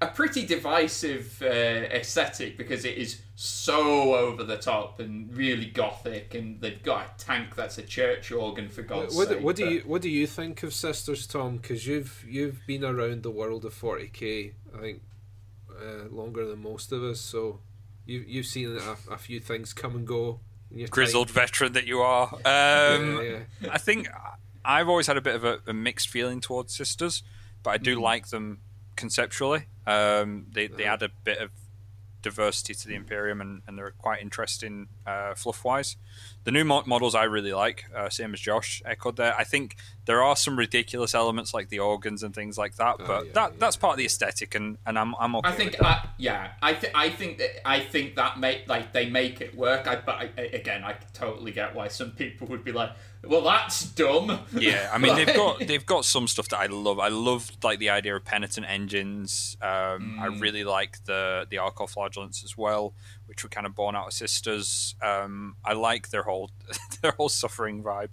[0.00, 6.34] a pretty divisive uh, aesthetic because it is so over the top and really gothic,
[6.34, 9.40] and they've got a tank that's a church organ for What, God's what, sake.
[9.42, 11.56] what do you what do you think of Sisters, Tom?
[11.56, 15.00] Because you've you've been around the world of 40k, I think,
[15.70, 17.18] uh, longer than most of us.
[17.18, 17.60] So
[18.04, 20.40] you you've seen a, a few things come and go.
[20.70, 20.92] in your time.
[20.92, 22.28] Grizzled veteran that you are.
[22.34, 23.70] Um, Yeah, yeah.
[23.72, 24.06] I think
[24.66, 27.22] I've always had a bit of a, a mixed feeling towards Sisters,
[27.62, 28.02] but I do Mm.
[28.02, 28.60] like them
[28.96, 29.64] conceptually.
[29.86, 30.92] Um, they they Uh-huh.
[30.92, 31.50] add a bit of
[32.22, 35.96] diversity to the Imperium, and, and they're quite interesting uh, fluff wise.
[36.44, 39.34] The new mo- models I really like, uh, same as Josh echoed there.
[39.36, 39.76] I think
[40.10, 43.32] there are some ridiculous elements like the organs and things like that, Oh, but yeah,
[43.34, 43.56] that yeah.
[43.60, 46.04] that's part of the aesthetic, and, and I'm I'm okay I think, with that.
[46.06, 49.54] I, yeah, I th- I think that I think that make like they make it
[49.54, 49.86] work.
[49.86, 50.24] I but I,
[50.60, 52.90] again, I totally get why some people would be like,
[53.24, 56.98] "Well, that's dumb." Yeah, I mean they've got they've got some stuff that I love.
[56.98, 59.56] I love like the idea of penitent engines.
[59.62, 60.40] Um, I Mm.
[60.40, 62.94] really like the the Arco-flagellants as well,
[63.26, 64.94] which were kind of born out of sisters.
[65.02, 66.50] Um, I like their whole
[67.02, 68.10] their whole suffering vibe.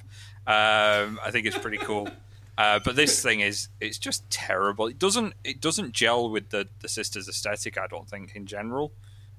[0.48, 2.10] Um, I think it's pretty cool.
[2.60, 4.88] Uh, but this thing is it's just terrible.
[4.88, 7.78] It doesn't it doesn't gel with the the sisters aesthetic.
[7.78, 8.94] I don't think in general.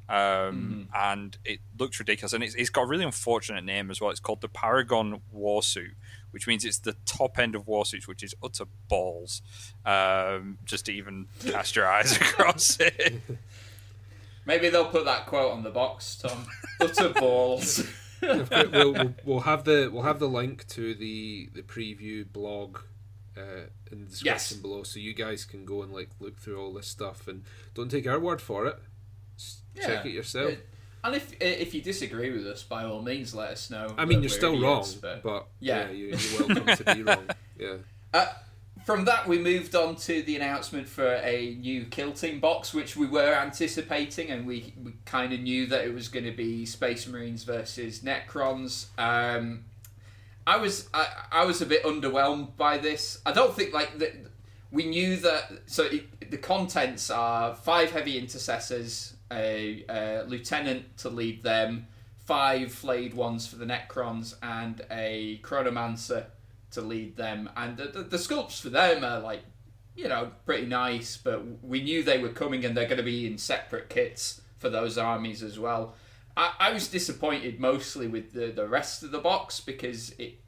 [0.08, 4.10] Um, And it looks ridiculous, and it's, it's got a really unfortunate name as well.
[4.10, 5.94] It's called the Paragon Warsuit,
[6.30, 9.42] which means it's the top end of warsuits, which is utter balls.
[9.84, 13.20] Um, just to even cast your eyes across it.
[14.46, 16.46] Maybe they'll put that quote on the box, Tom.
[16.80, 17.84] Utter balls.
[18.20, 22.78] We'll, we'll, we'll have the we'll have the link to the the preview blog
[23.36, 24.52] uh, in the description Yes.
[24.54, 27.90] below, so you guys can go and like look through all this stuff and don't
[27.90, 28.78] take our word for it.
[29.36, 30.54] Just check it yourself.
[31.04, 33.94] And if if you disagree with us, by all means, let us know.
[33.96, 35.84] I mean, you're still wrong, but- but Yeah.
[35.86, 37.26] yeah, you, you're welcome to be wrong.
[37.58, 37.76] Yeah.
[38.14, 38.26] Uh,
[38.88, 42.96] from that, we moved on to the announcement for a new Kill Team box, which
[42.96, 46.64] we were anticipating, and we, we kind of knew that it was going to be
[46.64, 48.86] Space Marines versus Necrons.
[48.96, 49.66] Um,
[50.46, 53.20] I was I, I was a bit underwhelmed by this.
[53.26, 54.10] I don't think like the,
[54.72, 55.64] we knew that.
[55.66, 61.88] So it, the contents are five heavy intercessors, a, a lieutenant to lead them,
[62.24, 66.24] five flayed ones for the Necrons, and a Chronomancer
[66.72, 67.50] to lead them.
[67.56, 69.42] And the, the, the sculpts for them are like,
[69.96, 73.26] you know, pretty nice, but we knew they were coming and they're going to be
[73.26, 75.94] in separate kits for those armies as well.
[76.36, 80.40] I, I was disappointed mostly with the, the rest of the box because it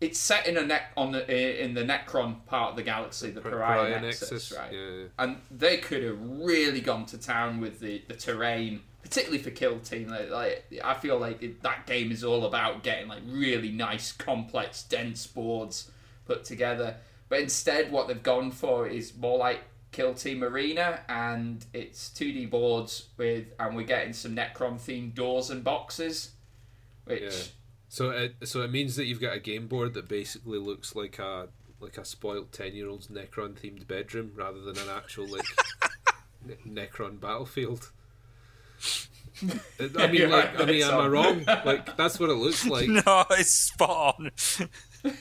[0.00, 3.40] it's set in a neck on the in the Necron part of the galaxy, the
[3.40, 4.72] Pariah, Nexus, Nexus, right?
[4.72, 5.04] yeah.
[5.18, 9.78] And they could have really gone to town with the, the terrain, particularly for Kill
[9.78, 10.08] Team.
[10.08, 14.10] Like, like I feel like it, that game is all about getting like really nice,
[14.10, 15.90] complex, dense boards
[16.24, 16.96] put together.
[17.28, 19.60] But instead, what they've gone for is more like
[19.92, 25.50] Kill Team Arena, and it's 2D boards with, and we're getting some Necron themed doors
[25.50, 26.32] and boxes,
[27.04, 27.22] which.
[27.22, 27.30] Yeah.
[27.88, 31.20] So it so it means that you've got a game board that basically looks like
[31.20, 35.44] a like a spoilt ten year old's Necron themed bedroom rather than an actual like
[36.44, 37.92] ne- Necron battlefield.
[39.42, 39.46] I
[40.06, 41.44] mean, You're like, right, I mean, that's am I wrong?
[41.64, 42.88] Like, that's what it looks like.
[42.88, 44.30] no, it's spot on.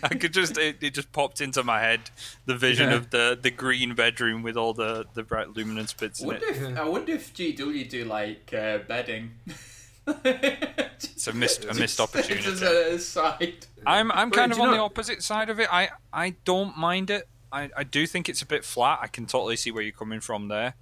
[0.03, 2.09] I could just it, it just popped into my head
[2.45, 2.95] the vision Yeah.
[2.95, 6.41] of the, the green bedroom with all the, the bright luminance bits I in it.
[6.43, 9.31] wonder if I wonder if GW do like uh, bedding.
[10.25, 12.65] It's a missed a missed opportunity.
[12.95, 13.65] Aside.
[13.85, 15.67] I'm I'm kind do of you on the opposite side of it.
[15.71, 17.27] I, I don't mind it.
[17.51, 18.99] I, I do think it's a bit flat.
[19.01, 20.73] I can totally see where you're coming from there.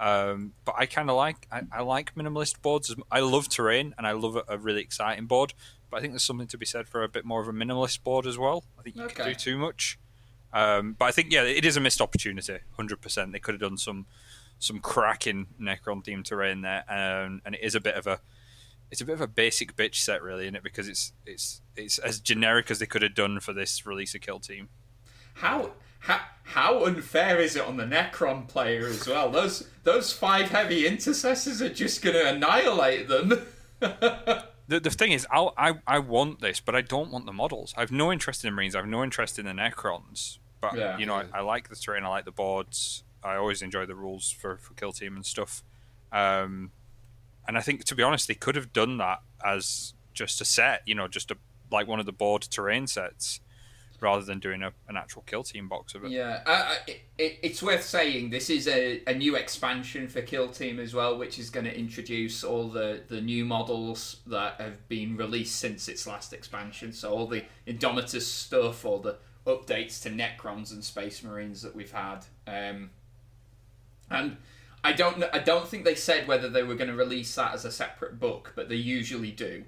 [0.00, 2.94] Um, but I kind of like I, I like minimalist boards.
[3.12, 5.52] I love terrain and I love a, a really exciting board.
[5.90, 8.02] But I think there's something to be said for a bit more of a minimalist
[8.02, 8.64] board as well.
[8.78, 9.14] I think you Okay.
[9.14, 9.98] can do too much.
[10.52, 12.58] Um, but I think yeah, it is a missed opportunity.
[12.76, 13.32] Hundred percent.
[13.32, 14.06] They could have done some
[14.58, 18.20] some cracking Necron themed terrain there, um, and it is a bit of a
[18.90, 20.62] it's a bit of a basic bitch set, really, isn't it?
[20.62, 24.22] Because it's it's it's as generic as they could have done for this release of
[24.22, 24.68] Kill Team.
[25.34, 29.30] How how how unfair is it on the Necron player as well?
[29.30, 33.46] Those those five heavy intercessors are just going to annihilate them.
[33.80, 34.44] the,
[34.80, 37.72] the thing is, I'll, I I want this, but I don't want the models.
[37.76, 38.74] I have no interest in the Marines.
[38.74, 40.38] I have no interest in the Necrons.
[40.60, 40.98] But Yeah.
[40.98, 42.04] you know, I, I like the terrain.
[42.04, 43.04] I like the boards.
[43.22, 45.62] I always enjoy the rules for for Kill Team and stuff.
[46.12, 46.72] Um,
[47.48, 50.82] and I think, to be honest, they could have done that as just a set.
[50.86, 51.36] You know, just a
[51.70, 53.40] like one of the board terrain sets,
[54.00, 56.10] rather than doing a, an actual Kill Team box of it.
[56.10, 56.76] Yeah, I, I,
[57.18, 61.18] it, it's worth saying this is a, a new expansion for Kill Team as well,
[61.18, 65.88] which is going to introduce all the, the new models that have been released since
[65.88, 66.92] its last expansion.
[66.92, 71.92] So all the Indomitus stuff, all the updates to Necrons and Space Marines that we've
[71.92, 72.90] had, um,
[74.10, 74.36] and
[74.82, 77.52] I don't know, I don't think they said whether they were going to release that
[77.54, 79.64] as a separate book, but they usually do.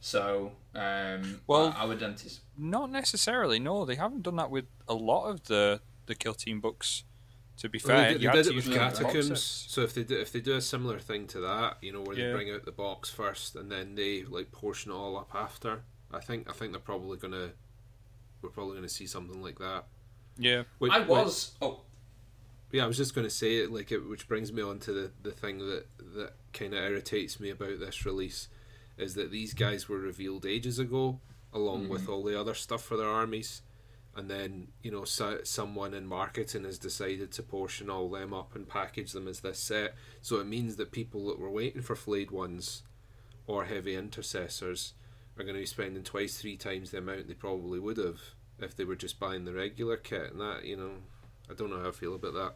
[0.00, 2.42] So um, Well- I, I would anticipate.
[2.58, 3.58] Not necessarily.
[3.58, 7.04] No, they haven't done that with a lot of the the Kill Team books.
[7.58, 9.42] To be Well, fair, they did, you they did it with use the box catacombs.
[9.42, 12.16] So if they do, if they do a similar thing to that, you know, where
[12.16, 12.28] Yeah.
[12.28, 15.80] they bring out the box first and then they like portion it all up after,
[16.12, 17.50] I think I think they're probably gonna
[18.42, 19.84] we're probably gonna see something like that.
[20.38, 20.64] Yeah.
[20.78, 21.52] Which, I which- was.
[21.62, 21.80] Oh,
[22.72, 25.10] yeah, I was just gonna say it like it, which brings me on to the
[25.22, 28.48] the thing that that kind of irritates me about this release
[28.96, 31.20] is that these guys were revealed ages ago,
[31.52, 31.90] along hmm.
[31.90, 33.62] with all the other stuff for their armies.
[34.14, 38.54] And then you know, so, someone in marketing has decided to portion all them up
[38.56, 39.94] and package them as this set.
[40.22, 42.82] So it means that people that were waiting for flayed ones
[43.46, 44.94] or heavy intercessors
[45.38, 48.20] are going to be spending twice, three times the amount they probably would have
[48.58, 50.32] if they were just buying the regular kit.
[50.32, 50.92] And that, you know,
[51.50, 52.54] I don't know how I feel about that.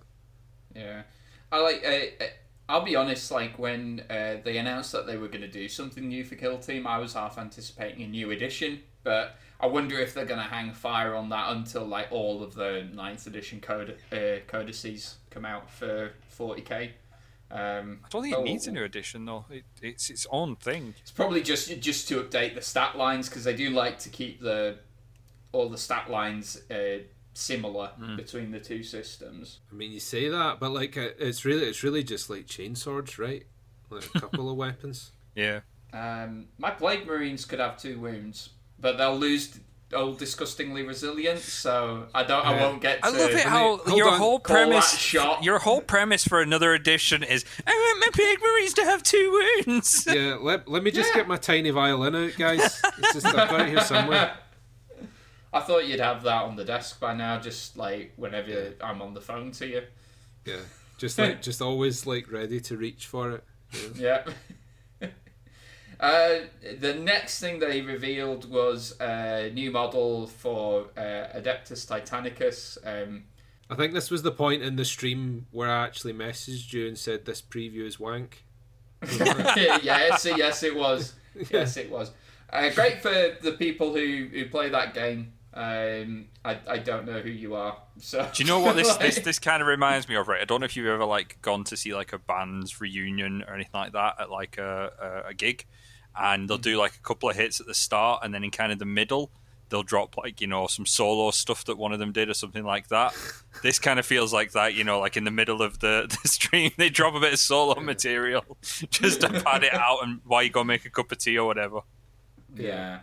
[0.74, 1.02] Yeah,
[1.50, 1.84] I like.
[1.84, 2.28] Uh, uh,
[2.68, 3.30] I'll be honest.
[3.30, 6.58] Like when uh, they announced that they were going to do something new for Kill
[6.58, 8.80] Team, I was half anticipating a new edition.
[9.02, 12.54] But I wonder if they're going to hang fire on that until like all of
[12.54, 16.90] the 9th edition code uh, codices come out for 40k.
[17.52, 19.44] Um, I don't think it needs a new edition though.
[19.50, 20.94] It, it's its own thing.
[21.00, 24.40] It's probably just just to update the stat lines because they do like to keep
[24.40, 24.78] the
[25.50, 29.60] all the stat lines uh, similar between the two systems.
[29.70, 32.74] I mean, you say that, but like, uh, it's really, it's really just like chain
[32.74, 33.46] swords, right?
[33.88, 35.12] Like a couple of weapons.
[35.34, 35.60] Yeah.
[35.92, 39.58] Um, my Plague Marines could have two wounds, but they'll lose
[39.96, 41.40] all disgustingly resilient.
[41.40, 42.46] So I don't.
[42.46, 43.00] I won't get.
[43.02, 45.42] To, I love it how hold your on, whole premise shot.
[45.42, 49.42] your whole premise for another edition is I want my Plague Marines to have two
[49.66, 50.06] wounds.
[50.08, 51.16] Yeah, let, let me just Yeah.
[51.22, 52.80] get my tiny violin out, guys.
[52.98, 54.36] It's just, I've got it here somewhere.
[55.52, 59.14] I thought you'd have that on the desk by now, just like whenever I'm on
[59.14, 59.82] the phone to you.
[60.44, 60.56] Yeah,
[60.98, 63.44] just like, just always like ready to reach for it.
[63.96, 64.24] Yeah.
[65.00, 65.08] Yeah.
[66.00, 66.34] uh,
[66.78, 71.00] the next thing they revealed was a new model for uh,
[71.36, 72.78] Adeptus Titanicus.
[72.84, 73.24] Um,
[73.68, 76.98] I think this was the point in the stream where I actually messaged you and
[76.98, 78.44] said this preview is wank.
[79.18, 81.14] yes, yes, it was.
[81.50, 82.10] Yes, it was.
[82.52, 85.32] Uh, great for the people who, who play that game.
[85.52, 88.28] Um, I, I don't know who you are, so.
[88.32, 90.28] Do you know what this, this like- this kind of reminds me of?
[90.28, 93.42] Right, I don't know if you've ever like gone to see like a band's reunion
[93.46, 94.92] or anything like that at like a
[95.26, 95.64] a, a gig,
[96.18, 98.70] and they'll do like a couple of hits at the start, and then in kind
[98.70, 99.32] of the middle,
[99.70, 102.64] they'll drop like you know some solo stuff that one of them did or something
[102.64, 103.12] like that.
[103.64, 106.28] this kind of feels like that, you know, like in the middle of the, the
[106.28, 108.44] stream, they drop a bit of solo material
[108.90, 111.44] just to pad it out, and while you go make a cup of tea or
[111.46, 111.80] whatever.
[112.54, 113.00] Yeah,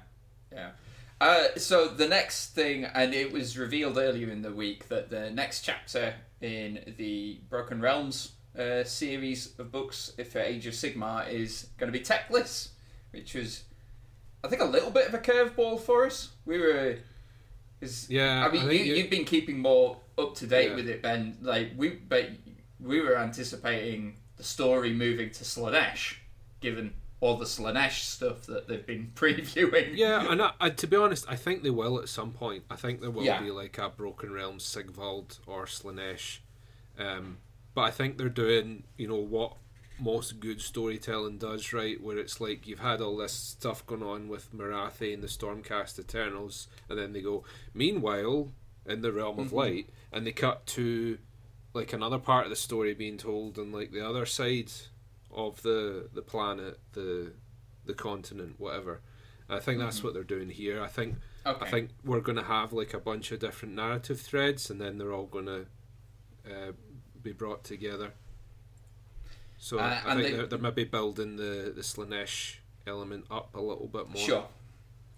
[0.51, 0.69] yeah.
[1.19, 5.31] Uh, so the next thing, and it was revealed earlier in the week that the
[5.31, 11.69] next chapter in the Broken Realms uh, series of books for Age of Sigmar is
[11.77, 12.69] going to be Teclis,
[13.11, 13.63] which was,
[14.43, 16.29] I think, a little bit of a curveball for us.
[16.45, 16.97] We were,
[17.81, 20.75] is Yeah, I mean, I you, you've been keeping more up to date Yeah.
[20.75, 21.37] with it, Ben.
[21.41, 22.29] Like we, but
[22.79, 26.17] we were anticipating the story moving to Slaanesh,
[26.61, 29.95] given all the Slaanesh stuff that they've been previewing.
[29.95, 32.63] Yeah, and I, I, to be honest, I think they will at some point.
[32.69, 33.41] I think there will Yeah.
[33.41, 36.39] be like a Broken Realms Sigvald or Slaanesh.
[36.99, 37.37] Um,
[37.73, 39.53] but I think they're doing, you know, what
[39.99, 41.99] most good storytelling does, right?
[42.01, 45.97] Where it's like you've had all this stuff going on with Morathi and the Stormcast
[45.99, 47.43] Eternals, and then they go,
[47.73, 48.51] meanwhile,
[48.85, 51.17] in the Realm of Light, and they cut to
[51.73, 54.71] like another part of the story being told on like the other side
[55.31, 57.33] of the the planet, the
[57.85, 59.01] the continent, whatever.
[59.49, 60.81] I think that's what they're doing here.
[60.83, 61.15] I think
[61.45, 61.65] Okay.
[61.65, 64.97] I think we're going to have like a bunch of different narrative threads, and then
[64.97, 65.65] they're all going to
[66.45, 66.71] uh,
[67.23, 68.11] be brought together.
[69.57, 73.61] So Uh, I think they- they're, they're maybe building the the Slaanesh element up a
[73.61, 74.21] little bit more.
[74.21, 74.47] Sure.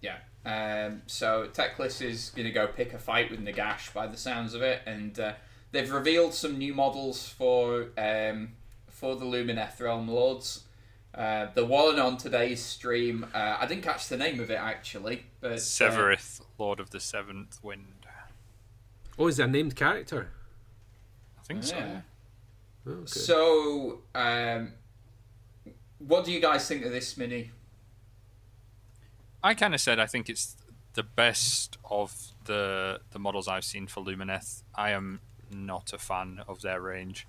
[0.02, 0.20] Yeah.
[0.46, 4.54] Um, so Teclis is going to go pick a fight with Nagash by the sounds
[4.54, 5.34] of it, and uh,
[5.72, 8.54] they've revealed some new models for um,
[9.00, 10.66] for the Lumineth Realm Lords.
[11.16, 15.26] Uh, the one on today's stream, uh, I didn't catch the name of it actually,
[15.40, 18.06] but uh, Sevireth, Lord of the Seventh Wind.
[19.18, 20.30] Oh, is that a named character?
[21.40, 21.76] I think so.
[21.76, 22.02] yeah.
[22.86, 23.06] Oh, okay.
[23.08, 24.74] So, um,
[25.98, 27.52] what do you guys think of this mini?
[29.44, 30.58] I kind of said I think it's
[30.94, 34.64] the best of the the models I've seen for Lumineth.
[34.76, 35.22] I am
[35.52, 37.26] not a fan of their range,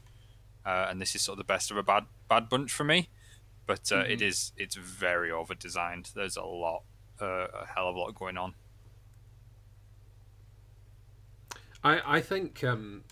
[0.65, 3.09] uh, and this is sort of the best of a bad bad bunch for me.
[3.67, 6.11] But uh, it is it's very over designed.
[6.15, 6.83] There's a lot,
[7.21, 8.55] uh, a hell of a lot going on.
[11.85, 13.05] I I think um,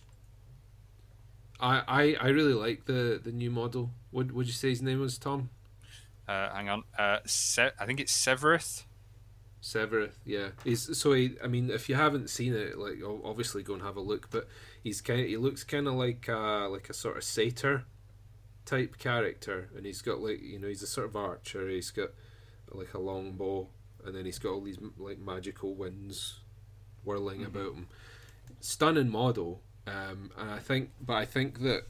[1.61, 3.91] I, I I really like the the new model.
[4.11, 5.51] What would you say his name was, Tom?
[6.27, 8.85] Uh, hang on, uh, Se- I think it's Sevireth.
[9.61, 10.51] Sevireth, yeah.
[10.65, 11.37] He's so he.
[11.43, 14.31] I mean, if you haven't seen it, like obviously go and have a look.
[14.31, 14.47] But
[14.83, 15.27] he's kind.
[15.27, 17.85] He looks kind of like uh like a sort of satyr
[18.65, 21.69] type character, and he's got like you know he's a sort of archer.
[21.69, 22.11] He's got
[22.71, 23.69] like a long bow,
[24.05, 26.41] and then he's got all these like magical winds
[27.05, 27.89] whirling about him.
[28.61, 31.83] Stunning model, um, and I think, but I think that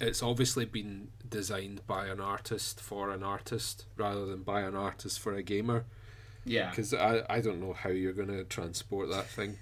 [0.00, 5.20] it's obviously been designed by an artist for an artist rather than by an artist
[5.20, 5.84] for a gamer
[6.50, 9.56] Yeah, because I, I don't know how you're going to transport that thing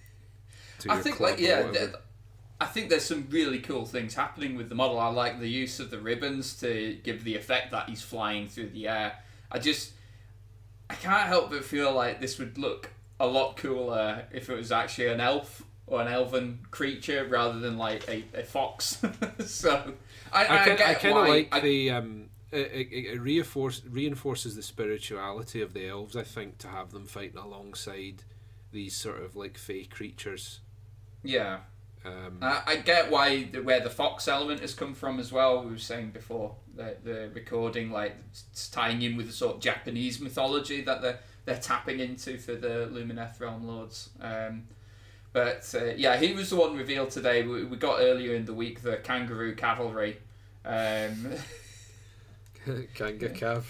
[0.81, 1.91] to I your think like yeah, th-
[2.61, 4.99] I think there's some really cool things happening with the model.
[4.99, 8.71] I like the use of the ribbons to give the effect that he's flying through
[8.71, 9.19] the air.
[9.53, 9.93] I just
[10.89, 14.73] I can't help but feel like this would look a lot cooler if it was
[14.73, 19.03] actually an elf or an elven creature rather than like a, a fox.
[19.45, 19.93] so
[20.33, 24.57] I, I, I, I kind of like I- the um, it, it, it reinforce, reinforces
[24.57, 26.17] the spirituality of the elves.
[26.17, 28.23] I think to have them fighting alongside
[28.73, 30.61] these sort of like fey creatures.
[31.23, 31.59] yeah.
[32.05, 35.65] Um, I, I get why the, where the fox element has come from as well.
[35.65, 39.61] We were saying before the the recording, like it's tying in with the sort of
[39.61, 44.11] Japanese mythology that they're they're tapping into for the Lumineth Realm Lords.
[44.21, 44.69] Um,
[45.33, 47.43] but uh, yeah, he was the one revealed today.
[47.43, 50.19] We, we got earlier in the week the Kangaroo Cavalry.
[50.65, 51.33] Um,
[52.95, 53.65] Kanga Cav.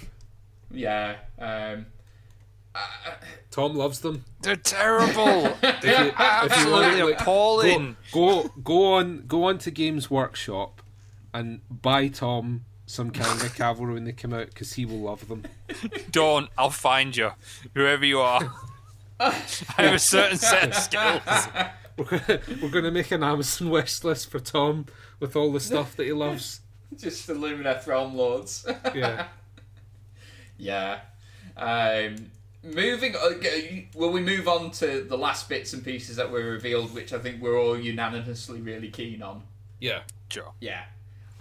[0.70, 1.16] yeah.
[1.38, 1.86] Um,
[3.51, 4.24] Tom loves them.
[4.42, 5.57] They're terrible.
[5.62, 7.96] If you- if you absolutely like, appalling.
[8.12, 10.82] Go go on go on to Games Workshop
[11.34, 15.44] and buy Tom some Kanga Cavalry when they come out because he will love them.
[16.11, 16.49] Don't.
[16.57, 17.30] I'll find you,
[17.74, 18.53] whoever you are.
[19.20, 19.30] I
[19.78, 21.22] have a certain set of skills.
[21.96, 24.86] We're gonna, we're gonna make an Amazon wish list for Tom
[25.18, 26.61] with all the stuff that he loves.
[26.97, 28.66] just the Lumineth Realm Lords.
[28.95, 29.28] Yeah.
[30.61, 31.01] Yeah.
[31.57, 32.30] Um,
[32.64, 33.14] moving.
[33.14, 37.12] Okay, will we move on to the last bits and pieces that were revealed, which
[37.12, 39.43] I think we're all unanimously really keen on?
[39.80, 40.01] Yeah.
[40.30, 40.53] Sure.
[40.61, 40.84] Yeah.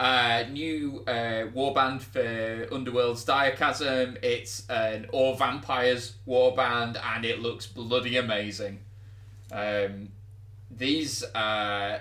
[0.00, 4.18] Uh, new uh, warband for Underworld's Direchasm.
[4.22, 8.78] It's an All Vampires warband, and it looks bloody amazing.
[9.50, 10.10] Um,
[10.70, 12.00] these uh,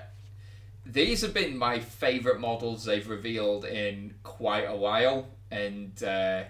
[0.92, 6.44] these have been my favourite models they've revealed in quite a while, and uh,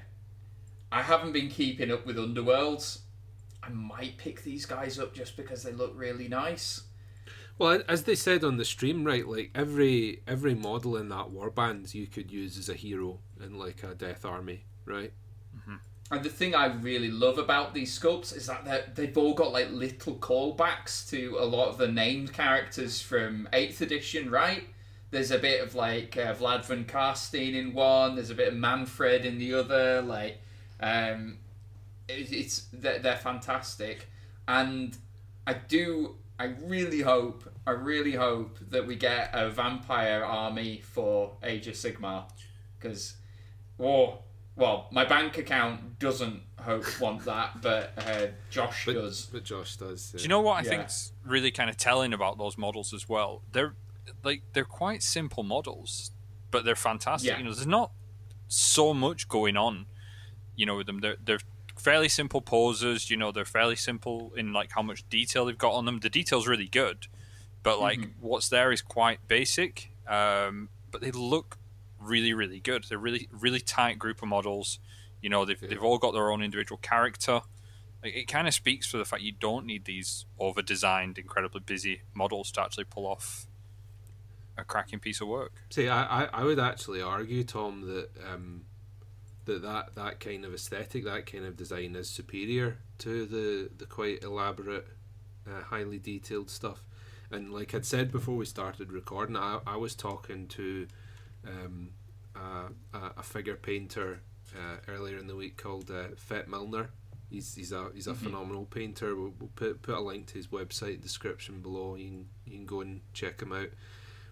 [0.92, 3.00] I haven't been keeping up with Underworlds.
[3.64, 6.82] I might pick these guys up just because they look really nice.
[7.60, 9.28] Well, as they said on the stream, right?
[9.28, 13.84] Like every every model in that warband you could use as a hero in like
[13.84, 15.12] a Death Army, right?
[16.10, 19.72] And the thing I really love about these sculpts is that they've all got like
[19.72, 24.64] little callbacks to a lot of the named characters from 8th edition, right?
[25.12, 28.54] There's a bit of like uh, Vlad von Carstein in one, there's a bit of
[28.54, 30.40] Manfred in the other, like,
[30.80, 31.40] um,
[32.08, 34.08] it, it's, they're, they're fantastic.
[34.48, 34.98] And
[35.46, 41.36] I do, I really hope, I really hope that we get a vampire army for
[41.44, 42.26] Age of Sigmar.
[42.80, 43.16] Because,
[43.78, 44.20] oh,
[44.58, 49.28] well, my bank account doesn't hope want that, but uh, Josh But, does.
[49.32, 50.12] but Josh does.
[50.12, 50.70] Do you know what I Yeah.
[50.78, 53.44] think's really kind of telling about those models as well?
[53.52, 53.76] They're
[54.24, 56.12] like they're quite simple models,
[56.52, 57.30] but they're fantastic.
[57.32, 57.38] Yeah.
[57.38, 57.92] You know, there's not
[58.48, 59.86] so much going on,
[60.56, 61.00] you know, with them.
[61.02, 61.40] They're they're
[61.78, 63.10] fairly simple poses.
[63.12, 66.00] You know, they're fairly simple in like how much detail they've got on them.
[66.00, 67.08] The detail's really good,
[67.64, 69.92] but like what's there is quite basic.
[70.08, 71.58] Um, but they look
[72.08, 72.86] really really good.
[72.90, 74.80] They're really really tight group of models.
[75.22, 77.42] You know, they've they've all got their own individual character.
[78.04, 82.02] Like, it kind of speaks for the fact you don't need these over-designed, incredibly busy
[82.14, 83.48] models to actually pull off
[84.56, 85.54] a cracking piece of work.
[85.72, 88.66] See, I, I, I would actually argue, Tom, that um,
[89.46, 93.86] that, that that kind of aesthetic, that kind of design is superior to the, the
[93.88, 94.88] quite elaborate,
[95.48, 96.84] uh, highly detailed stuff.
[97.32, 100.88] And like I'd said before we started recording, I, I was talking to
[101.46, 101.90] um,
[102.94, 104.22] a, a figure painter
[104.56, 106.90] uh, earlier in the week called uh, Fet Milner.
[107.30, 108.26] He's, he's a he's a mm-hmm.
[108.26, 109.16] phenomenal painter.
[109.16, 111.96] We'll, we'll, put put a link to his website description below.
[111.96, 113.70] You can you can go and check him out.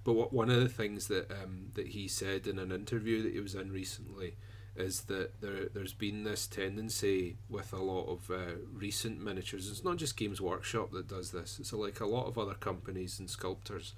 [0.03, 3.33] But what one of the things that um, that he said in an interview that
[3.33, 4.35] he was in recently
[4.77, 9.69] is that there there's been this tendency with a lot of uh, recent miniatures.
[9.69, 11.57] It's not just Games Workshop that does this.
[11.59, 13.93] It's like a lot of other companies and sculptors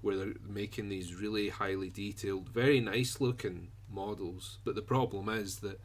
[0.00, 4.58] where they're making these really highly detailed, very nice looking models.
[4.64, 5.80] But the problem is that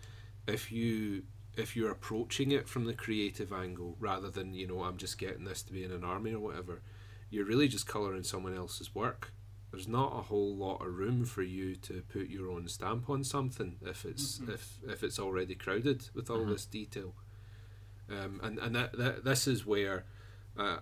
[0.47, 1.24] if you
[1.55, 5.45] if you're approaching it from the creative angle rather than you know I'm just getting
[5.45, 6.82] this to be in an army or whatever,
[7.30, 9.34] you're really just colouring someone else's work.
[9.72, 13.24] There's not a whole lot of room for you to put your own stamp on
[13.24, 14.51] something if it's mm-hmm.
[14.51, 16.51] if if it's already crowded with all mm-hmm.
[16.51, 17.16] this detail.
[18.09, 20.05] Um, and and that, that this is where
[20.58, 20.78] uh,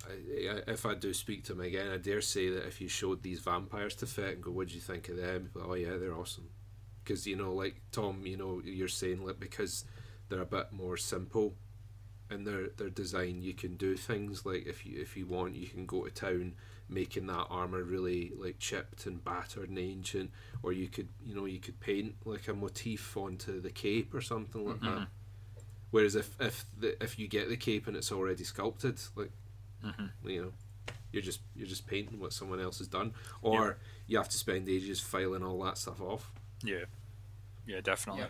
[0.67, 3.39] if I do speak to him again, I dare say that if you showed these
[3.39, 6.49] vampires to Fet and go, "What do you think of them?" oh yeah, they're awesome.
[7.03, 9.85] Because you know, like Tom, you know, you're saying like because
[10.29, 11.55] they're a bit more simple
[12.31, 15.67] in their their design, you can do things like if you if you want, you
[15.67, 16.53] can go to town
[16.89, 20.31] making that armor really like chipped and battered and ancient,
[20.63, 24.21] or you could you know you could paint like a motif onto the cape or
[24.21, 24.95] something like mm-hmm.
[24.95, 25.07] that.
[25.91, 29.31] Whereas if if the, if you get the cape and it's already sculpted, like
[29.85, 30.29] Mm-hmm.
[30.29, 30.51] You know,
[31.11, 33.73] you're just you're just painting what someone else has done, or yeah.
[34.07, 36.31] you have to spend ages filing all that stuff off.
[36.63, 36.85] Yeah,
[37.65, 38.23] yeah, definitely.
[38.23, 38.27] Yeah.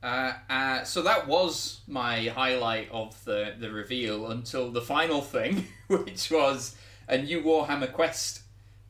[0.00, 5.66] Uh, uh, so that was my highlight of the, the reveal until the final thing,
[5.88, 6.76] which was
[7.08, 8.42] a new Warhammer Quest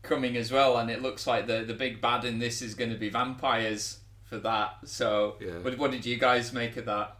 [0.02, 2.90] coming as well, and it looks like the the big bad in this is going
[2.90, 4.76] to be vampires for that.
[4.84, 5.58] So, yeah.
[5.58, 7.17] what, what did you guys make of that?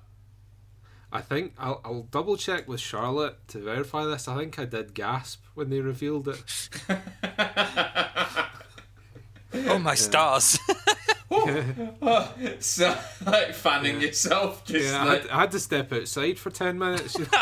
[1.11, 4.29] I think I'll, I'll double check with Charlotte to verify this.
[4.29, 6.69] I think I did gasp when they revealed it.
[9.55, 10.59] oh my stars!
[11.31, 12.95] oh, so
[13.25, 14.09] like fanning yeah.
[14.09, 14.67] yourself.
[14.67, 15.09] Just yeah, like...
[15.09, 17.17] I, had, I, had, to step outside for ten minutes.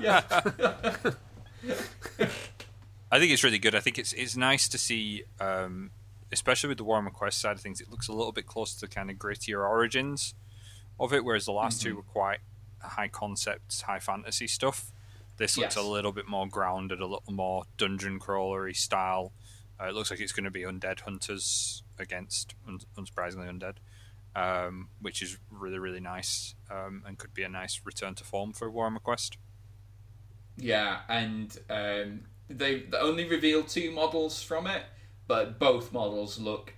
[0.00, 0.22] yeah.
[3.10, 3.74] I think it's really good.
[3.74, 5.90] I think it's it's nice to see, um,
[6.30, 7.80] especially with the Warhammer Quest side of things.
[7.80, 10.34] It looks a little bit closer to kind of grittier origins
[11.00, 11.88] of it, whereas the last mm-hmm.
[11.88, 12.38] two were quite
[12.82, 14.92] high concept, high fantasy stuff.
[15.36, 15.84] This looks yes.
[15.84, 19.32] a little bit more grounded, a little more dungeon crawlery style.
[19.80, 23.76] Uh, it looks like it's going to be undead hunters against, un- unsurprisingly, undead,
[24.34, 28.52] um, which is really really nice um, and could be a nice return to form
[28.52, 29.38] for Warhammer Quest.
[30.56, 34.82] Yeah, and um, they only revealed two models from it,
[35.28, 36.74] but both models look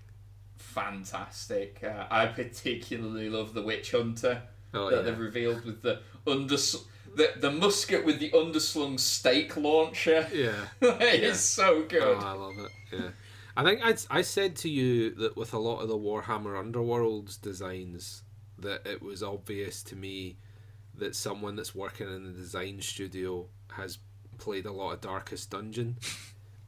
[0.56, 1.82] fantastic.
[1.82, 4.42] Uh, I particularly love the Witch Hunter
[4.74, 5.02] oh, that yeah.
[5.02, 10.26] they've revealed with the under the the musket with the underslung stake launcher.
[10.32, 11.28] Yeah, it yeah.
[11.28, 12.02] is so good.
[12.02, 12.70] Oh, I love it.
[12.92, 13.08] Yeah.
[13.56, 17.40] I think I I said to you that with a lot of the Warhammer Underworlds
[17.40, 18.22] designs,
[18.58, 20.36] that it was obvious to me
[20.96, 23.98] that someone that's working in the design studio has
[24.38, 25.96] played a lot of Darkest Dungeon.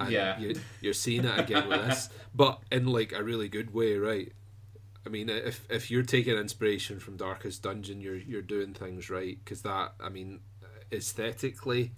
[0.00, 3.72] And yeah, you, you're seeing it again with this, but in like a really good
[3.72, 4.32] way, right?
[5.04, 9.38] I mean, if if you're taking inspiration from Darkest Dungeon, you're you're doing things right
[9.42, 9.94] because that.
[10.00, 10.40] I mean,
[10.92, 11.92] aesthetically,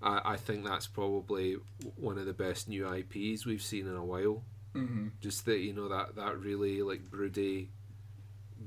[0.00, 1.56] I I think that's probably
[1.96, 4.44] one of the best new IPs we've seen in a while.
[4.74, 5.08] Mm-hmm.
[5.20, 7.70] Just that you know that that really like broody,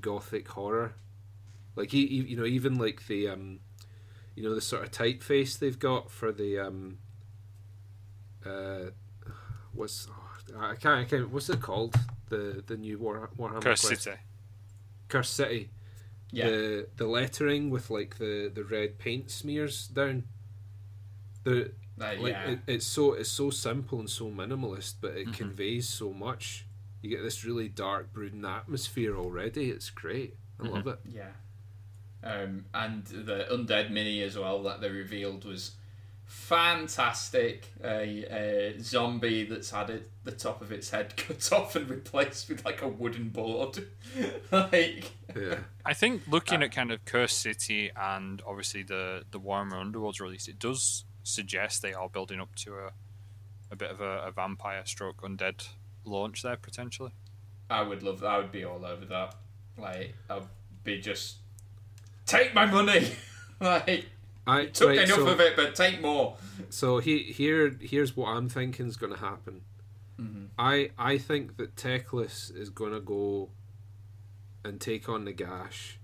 [0.02, 0.94] gothic horror,
[1.78, 3.60] like he, you know even like the um,
[4.36, 6.98] you know the sort of typeface they've got for the um,
[8.46, 8.90] uh,
[9.74, 11.96] what's oh, I can't I can't what's it called
[12.30, 14.04] the the new War, Warhammer Curse Quest.
[14.04, 14.18] City.
[15.08, 15.70] Curse City.
[16.32, 16.48] Yeah.
[16.48, 20.24] The the lettering with like the, the red paint smears down.
[21.44, 22.50] The uh, like yeah.
[22.52, 25.32] it, it's so it's so simple and so minimalist, but it mm-hmm.
[25.32, 26.66] conveys so much.
[27.02, 29.70] You get this really dark, brooding atmosphere already.
[29.70, 30.36] It's great.
[30.60, 30.74] I mm-hmm.
[30.74, 31.00] love it.
[31.08, 31.32] Yeah.
[32.24, 35.76] Um, and the undead mini as well that they revealed was
[36.26, 38.26] fantastic a,
[38.76, 42.66] a zombie that's had it, the top of its head cut off and replaced with
[42.66, 43.88] like a wooden board.
[44.52, 45.60] like, yeah.
[45.86, 50.20] I think looking uh, at kind of Curse City and obviously the the Warhammer Underworlds
[50.20, 52.92] release, it does suggest they are building up to a
[53.72, 55.68] a bit of a, a vampire stroke undead
[56.04, 57.12] launch there potentially.
[57.70, 58.20] I would love.
[58.20, 59.36] that I would be all over that.
[59.78, 60.44] Like I'd
[60.84, 61.38] be just
[62.26, 63.12] take my money.
[63.60, 64.08] like
[64.48, 66.38] I took right, enough so, of it, but take more.
[66.70, 69.62] So he, here, here's what I'm thinking is going to happen.
[70.20, 70.46] Mm-hmm.
[70.58, 73.50] I I think that Teclis is going to go
[74.64, 75.96] and take on Nagash,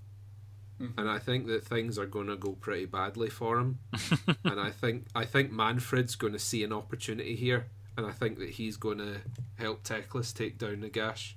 [0.82, 1.00] Mm-hmm.
[1.00, 3.78] and I think that things are going to go pretty badly for him.
[4.44, 8.40] and I think I think Manfred's going to see an opportunity here, and I think
[8.40, 9.18] that he's going to
[9.60, 11.34] help Teclis take down Nagash,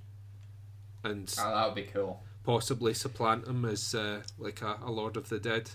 [1.04, 2.22] and Oh, that would be cool.
[2.42, 5.70] possibly supplant him as uh, like a, a Lord of the Dead.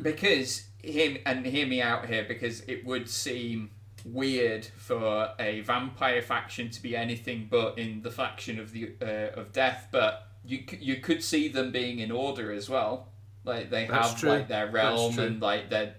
[0.00, 3.70] Because him and hear me out here, because it would seem
[4.04, 9.38] weird for a vampire faction to be anything but in the faction of the uh,
[9.40, 9.88] of death.
[9.92, 13.08] But you you could see them being in order as well.
[13.44, 14.30] Like they That's have true.
[14.30, 15.94] like their realm and like their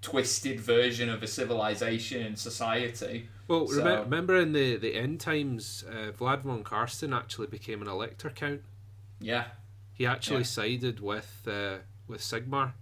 [0.00, 3.28] twisted version of a civilization and society.
[3.48, 7.82] Well, So- remem- remember in the, the end times, uh, Vlad von Carstein actually became
[7.82, 8.62] an elector count.
[9.20, 9.44] Yeah,
[9.94, 10.42] He actually Yeah.
[10.44, 11.78] sided with uh,
[12.08, 12.72] with Sigmar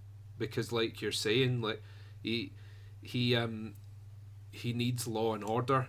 [0.41, 1.81] because, like you're saying, like
[2.21, 2.51] he
[3.01, 3.75] he um
[4.51, 5.87] he needs law and order,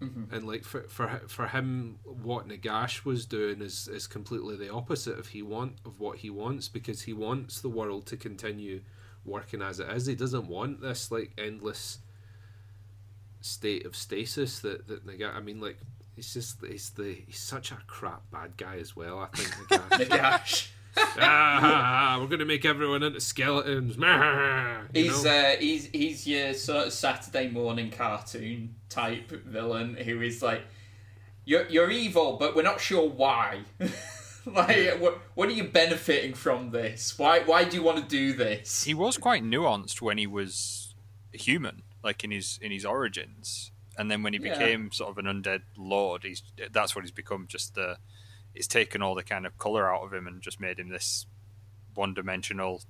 [0.00, 0.30] Mhm.
[0.32, 5.18] and like for for for him, what Nagash was doing is is completely the opposite
[5.18, 8.82] of he want of what he wants because he wants the world to continue
[9.24, 10.06] working as it is.
[10.06, 11.98] He doesn't want this like endless
[13.40, 15.34] state of stasis that that Nagash.
[15.34, 15.78] I mean, like
[16.14, 19.18] he's just he's the he's such a crap bad guy as well.
[19.18, 20.08] I think Nagash.
[20.08, 20.68] Nagash.
[20.96, 23.96] Ah, we're gonna make everyone into skeletons.
[23.96, 30.42] You He's uh, he's he's your sort of Saturday morning cartoon type villain who is
[30.42, 30.62] like,
[31.44, 33.60] you're you're evil, but we're not sure why.
[34.46, 37.18] like, what what are you benefiting from this?
[37.18, 38.84] Why why do you want to do this?
[38.84, 40.94] He was quite nuanced when he was
[41.32, 44.52] human, like in his in his origins, and then when he Yeah.
[44.52, 47.46] became sort of an undead lord, he's that's what he's become.
[47.48, 47.96] Just the
[48.54, 51.26] it's taken all the kind of color out of him and just made him this
[51.94, 52.82] one dimensional,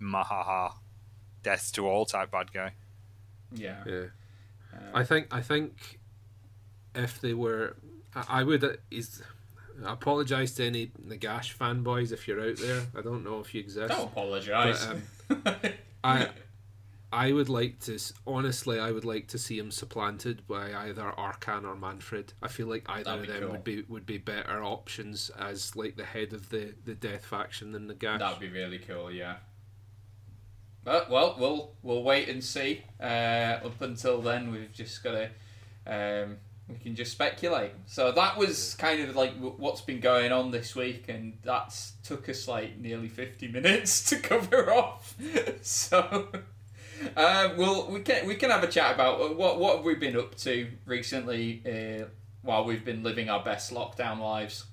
[0.00, 0.74] mahaha,
[1.42, 2.72] death to all type bad guy.
[3.52, 3.82] Yeah.
[3.86, 4.04] yeah.
[4.72, 5.98] Uh, I think I think
[6.94, 7.76] if they were,
[8.14, 8.64] I, I would.
[8.64, 9.22] uh, Is
[9.84, 12.82] I apologize to any Nagash fanboys if you're out there.
[12.96, 13.88] I don't know if you exist.
[13.88, 14.86] Don't apologise.
[16.04, 16.28] I
[17.14, 18.80] I would like to honestly.
[18.80, 22.32] I would like to see him supplanted by either Arkhan or Manfred.
[22.42, 23.50] I feel like either of them cool.
[23.52, 27.70] would be would be better options as like the head of the the Death faction
[27.70, 28.18] than Nagash.
[28.18, 29.36] That'd be really cool, yeah.
[30.82, 32.82] But well, we'll we'll wait and see.
[33.00, 35.30] Uh, up until then, we've just got to
[35.86, 36.38] um,
[36.68, 37.72] we can just speculate.
[37.86, 42.28] So that was kind of like what's been going on this week, and that took
[42.28, 45.14] us like nearly fifty minutes to cover off.
[45.62, 46.28] so.
[47.16, 49.94] Um, well, we can we can have a chat about uh, what what have we
[49.94, 52.06] been up to recently uh,
[52.42, 54.64] while we've been living our best lockdown lives.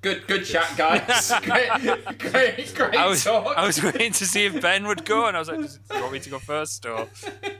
[0.00, 1.32] Good good chat, guys.
[1.42, 3.56] great great great I was talk.
[3.56, 6.00] I was waiting to see if Ben would go, and I was like, "Do you
[6.00, 7.08] want me to go first?" Or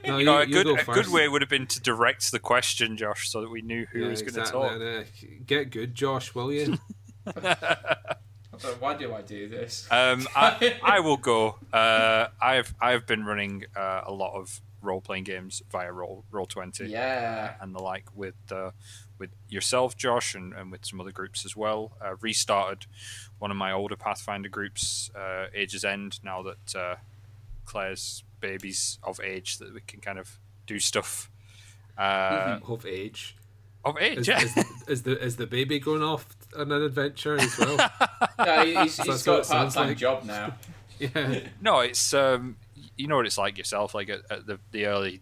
[0.07, 2.31] No, you know, a you good go a good way would have been to direct
[2.31, 4.61] the question, Josh, so that we knew who Yeah, was going to exactly.
[4.61, 4.71] talk.
[4.71, 5.03] and, uh,
[5.45, 6.77] get good, Josh, will you?
[8.59, 9.87] So why do I do this?
[9.89, 11.55] Um, I, I will go.
[11.73, 16.45] Uh, I've I've been running uh, a lot of role playing games via Roll Roll
[16.45, 17.55] Twenty yeah.
[17.61, 18.71] and the like with uh,
[19.17, 21.93] with yourself, Josh, and, and with some other groups as well.
[22.03, 22.85] Uh, restarted
[23.39, 26.19] one of my older Pathfinder groups, uh, Age's End.
[26.23, 26.95] Now that uh,
[27.65, 30.37] Claire's babies of age, that we can kind of
[30.67, 31.29] do stuff
[31.97, 33.35] uh, of age.
[33.83, 34.19] of age.
[34.19, 34.41] Is, Yeah.
[34.41, 34.57] is,
[34.87, 37.77] is the is the baby going off on an adventure as well?
[38.39, 39.97] No, he- he's, he's That's got what a it part time like.
[39.97, 40.53] job now.
[40.99, 41.39] yeah.
[41.61, 42.55] No, it's um,
[42.97, 43.93] you know what it's like yourself.
[43.93, 45.21] Like at, at the the early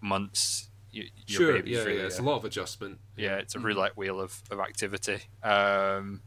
[0.00, 1.52] months, you, your Sure.
[1.54, 2.06] baby's Yeah, really yeah.
[2.06, 2.98] It's a- a lot of adjustment.
[3.16, 5.20] yeah, it's a roulette wheel of, of activity.
[5.42, 6.22] Um,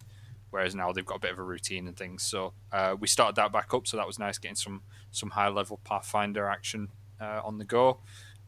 [0.50, 2.24] whereas now they've got a bit of a routine and things.
[2.24, 4.82] So uh, we started that back up, so that was nice getting some
[5.12, 6.90] some high level Pathfinder action
[7.20, 8.00] uh, on the go.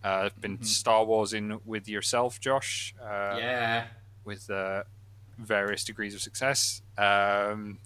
[0.04, 2.96] Uh, I've been Star Wars in with yourself, Josh.
[3.02, 3.86] Uh, yeah.
[4.26, 4.84] with uh,
[5.46, 6.82] various degrees of success.
[6.98, 7.80] Um,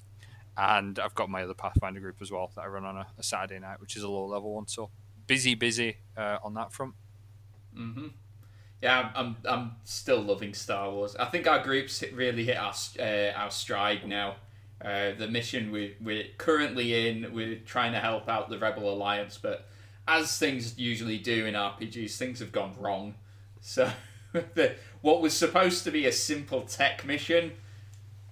[0.57, 3.23] and I've got my other Pathfinder group as well that I run on a, a
[3.23, 4.67] Saturday night, which is a low level one.
[4.67, 4.89] So
[5.27, 6.93] busy, busy uh, on that front.
[7.75, 8.07] hmm
[8.81, 11.15] Yeah, I'm, I'm still loving Star Wars.
[11.17, 14.35] I think our groups really hit our uh, our stride now.
[14.83, 19.37] Uh, the mission we we're currently in, we're trying to help out the Rebel Alliance,
[19.41, 19.67] but
[20.07, 23.15] as things usually do in RPGs, things have gone wrong.
[23.61, 23.89] So
[24.53, 27.53] the, what was supposed to be a simple tech mission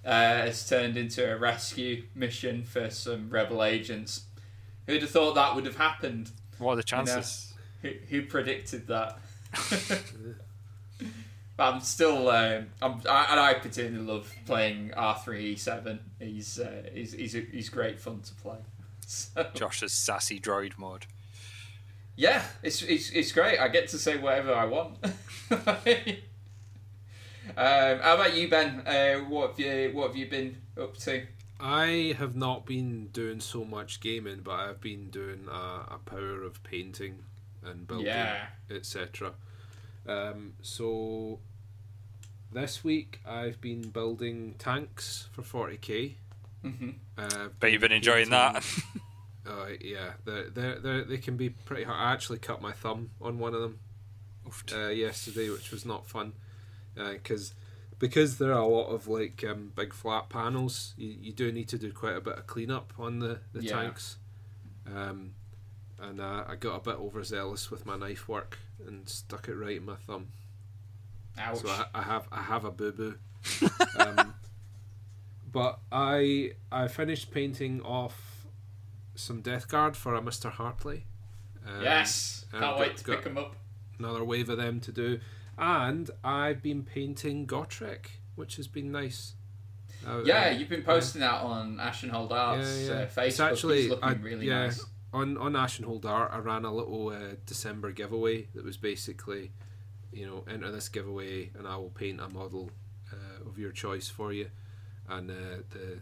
[0.04, 4.24] uh, has turned into a rescue mission for some Rebel agents.
[4.86, 6.30] Who'd have thought that would have happened?
[6.58, 7.54] What are the chances?
[7.82, 9.18] Who, who predicted that?
[11.56, 15.98] But I'm still, um, I'm, I, and I particularly love playing R3E7.
[16.18, 18.56] He's, uh, he's, he's, he's great fun to play.
[19.06, 21.06] So, Josh's sassy droid mode.
[22.16, 23.58] Yeah, it's, it's, it's great.
[23.58, 24.96] I get to say whatever I want.
[27.56, 28.82] um, how about you, Ben?
[28.86, 31.26] Uh, what have you, what have you been up to?
[31.60, 36.42] I have not been doing so much gaming, but I've been doing a, a power
[36.42, 37.22] of painting
[37.64, 38.46] and building, Yeah.
[38.70, 39.32] etc.
[40.06, 41.38] Um, so
[42.52, 46.14] this week I've been building tanks for 40k.
[46.62, 48.64] hmm Uh, Bet you've been enjoying that.
[49.46, 51.98] Uh, yeah, they're, they're, they're, they can be pretty hard.
[52.00, 53.78] I actually cut my thumb on one of them
[54.72, 56.32] uh, yesterday, which was not fun,
[56.94, 57.54] because
[57.98, 60.94] because there are a lot of like um, big flat panels.
[60.96, 63.82] You, you do need to do quite a bit of cleanup on the the Yeah.
[63.82, 64.16] tanks,
[64.86, 65.32] um,
[66.00, 69.76] and uh, I got a bit overzealous with my knife work and stuck it right
[69.76, 70.28] in my thumb.
[71.38, 71.58] Ouch.
[71.58, 73.14] So I, I have I have a boo boo.
[73.98, 74.34] um,
[75.50, 78.33] but I I finished painting off
[79.14, 80.50] some Death Guard for a Mr.
[80.50, 81.06] Hartley.
[81.66, 83.56] Um, yes, can't wait to got- pick them up.
[83.98, 85.20] Another wave of them to do,
[85.56, 89.34] and I've been painting Gotrek, which has been nice.
[90.06, 92.92] Uh, Yeah, uh, you've been posting that on Ashenhold Arts Yeah, yeah.
[92.92, 93.50] Uh, It's Facebook.
[93.52, 94.66] actually- He's looking I- really yeah.
[94.66, 94.84] nice.
[95.12, 99.52] on on Ashenhold Art, I ran a little uh, December giveaway that was basically,
[100.12, 102.70] you know, enter this giveaway and I will paint a model
[103.12, 104.50] uh, of your choice for you,
[105.08, 105.34] and uh,
[105.70, 106.00] the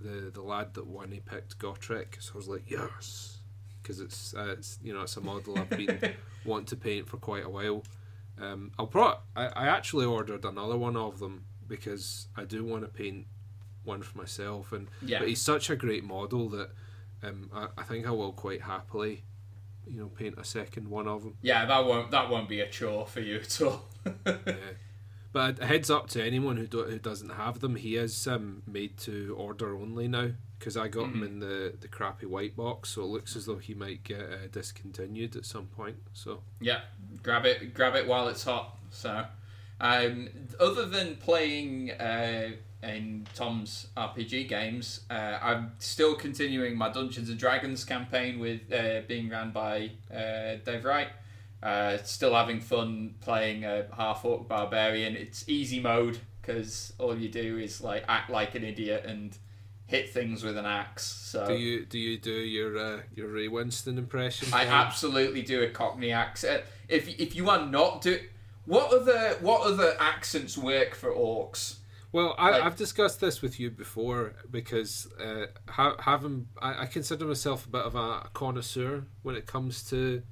[0.00, 3.38] the the lad that won he picked Gotrek, so I was like yes,
[3.82, 5.98] because it's uh, it's you know it's a model I've been
[6.44, 7.82] wanting to paint for quite a while.
[8.40, 12.82] Um, I'll pro I, I actually ordered another one of them because I do want
[12.82, 13.26] to paint
[13.84, 15.20] one for myself and Yeah.
[15.20, 16.70] but he's such a great model that
[17.22, 19.22] um, I, I think I will quite happily,
[19.86, 21.36] you know, paint a second one of them.
[21.42, 23.84] Yeah, that won't that won't be a chore for you at all.
[24.26, 24.32] yeah.
[25.34, 28.62] But a heads up to anyone who do, who doesn't have them, he is um,
[28.68, 31.26] made to order only now because I got him Mhm.
[31.26, 34.46] in the, the crappy white box, so it looks as though he might get uh,
[34.52, 35.96] discontinued at some point.
[36.12, 36.82] So Yeah,
[37.22, 38.78] grab it, grab it while it's hot.
[38.90, 39.26] So,
[39.80, 40.28] um,
[40.60, 42.52] other than playing uh,
[42.84, 49.00] in Tom's RPG games, uh, I'm still continuing my Dungeons and Dragons campaign with uh,
[49.08, 51.08] being ran by uh, Dave Wright.
[51.64, 55.16] Uh, still having fun playing a half orc barbarian.
[55.16, 59.34] It's easy mode because all you do is like act like an idiot and
[59.86, 61.04] hit things with an axe.
[61.04, 64.48] So do you do you do your uh, your Ray Winstone impression?
[64.52, 66.64] I absolutely do a Cockney accent.
[66.88, 68.20] If if you are not do,
[68.66, 71.78] what other what other accents work for orcs?
[72.12, 76.86] Well, I, Like- I've discussed this with you before because uh, ha- having I, I
[76.86, 80.22] consider myself a bit of a connoisseur when it comes to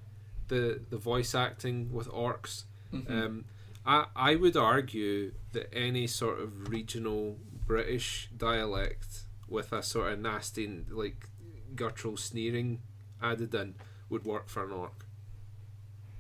[0.48, 2.64] the the voice acting with orcs.
[3.08, 3.44] Um,
[3.86, 10.18] I I would argue that any sort of regional British dialect with a sort of
[10.20, 11.28] nasty like
[11.74, 12.80] guttural sneering
[13.22, 13.74] added in
[14.10, 15.06] would work for an orc.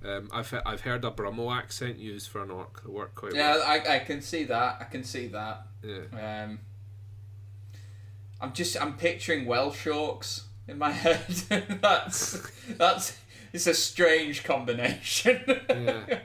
[0.04, 3.34] Um, I've he- I've heard a Brummel accent used for an orc that worked quite
[3.34, 3.62] Yeah, well.
[3.66, 4.78] I, I can see that.
[4.80, 5.66] I can see that.
[5.82, 6.44] Yeah.
[6.44, 6.58] Um,
[8.40, 11.26] I'm just I'm picturing Welsh orcs in my head.
[11.80, 13.16] that's that's
[13.52, 15.40] it's a strange combination.
[15.68, 16.20] Yeah.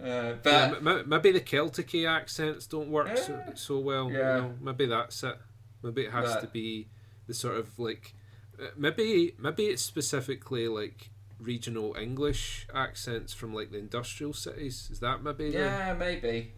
[0.00, 3.54] Uh, but Yeah, maybe the Celtic accents don't work so, Yeah.
[3.54, 4.10] so well.
[4.12, 4.36] Yeah.
[4.36, 5.36] You know, maybe that's it.
[5.82, 6.88] Maybe it has But- to be
[7.26, 8.14] the sort of like,
[8.60, 11.10] uh, maybe maybe it's specifically like
[11.40, 14.88] regional English accents from like the industrial cities.
[14.90, 15.50] Is that maybe?
[15.50, 16.52] the- Yeah, maybe,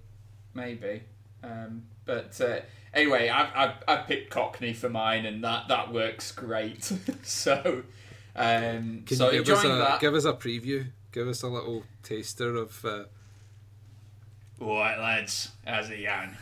[0.52, 1.02] maybe.
[1.42, 2.60] Um, but uh,
[2.92, 6.84] anyway, I've, I've, I've picked Cockney for mine, and that, that works great.
[7.22, 7.84] so,
[8.36, 10.00] um, Can so you give us a that.
[10.00, 10.86] give us a preview?
[11.12, 12.84] Give us a little taster of.
[12.84, 13.04] Uh,
[14.60, 16.36] All right, lads, how's it going?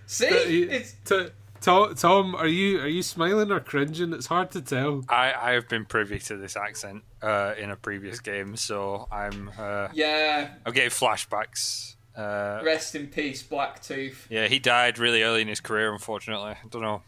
[0.06, 1.28] See, it's T-
[1.60, 4.12] Tom, Tom, are you are you smiling or cringing?
[4.12, 5.04] It's hard to tell.
[5.08, 9.50] I, I have been privy to this accent uh, in a previous game, so I'm
[9.58, 10.50] uh, yeah.
[10.64, 11.95] I'm getting flashbacks.
[12.16, 14.14] Uh, Rest in peace, Blacktooth.
[14.30, 16.52] yeah, he died really early in his career, unfortunately.
[16.52, 17.02] I don't know,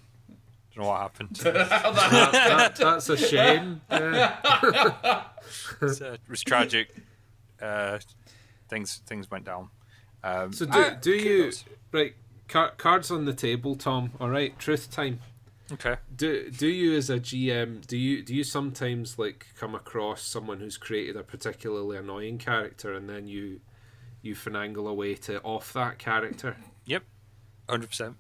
[0.74, 1.30] don't know what happened.
[1.42, 3.80] That That, that's a shame.
[3.90, 5.24] Yeah.
[5.80, 6.94] It's, uh, it was tragic.
[7.60, 7.98] Uh,
[8.68, 9.70] things things went down.
[10.22, 11.52] Um, So do, Ah, do you
[11.92, 12.14] right
[12.48, 14.12] car, cards on the table, Tom?
[14.20, 15.20] All right, truth time.
[15.72, 15.96] okay.
[16.14, 20.60] Do do you as a GM do you do you sometimes like come across someone
[20.60, 23.60] who's created a particularly annoying character and then you
[24.22, 26.56] you finagle a way to off that character?
[26.86, 27.02] Yep,
[27.68, 28.16] Hundred percent.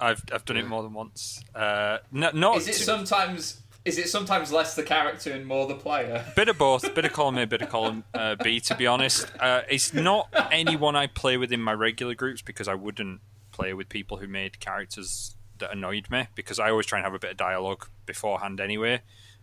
[0.00, 0.62] I've I've done Yeah.
[0.64, 1.42] it more than once.
[1.54, 5.66] Uh, no, not Is it to- sometimes is it sometimes less the character and more
[5.66, 6.24] the player?
[6.36, 8.60] Bit of both, bit of column A, bit of column uh, B.
[8.60, 12.68] To be honest, uh, it's not anyone I play with in my regular groups because
[12.68, 16.98] I wouldn't play with people who made characters that annoyed me because I always try
[17.00, 19.00] and have a bit of dialogue beforehand anyway.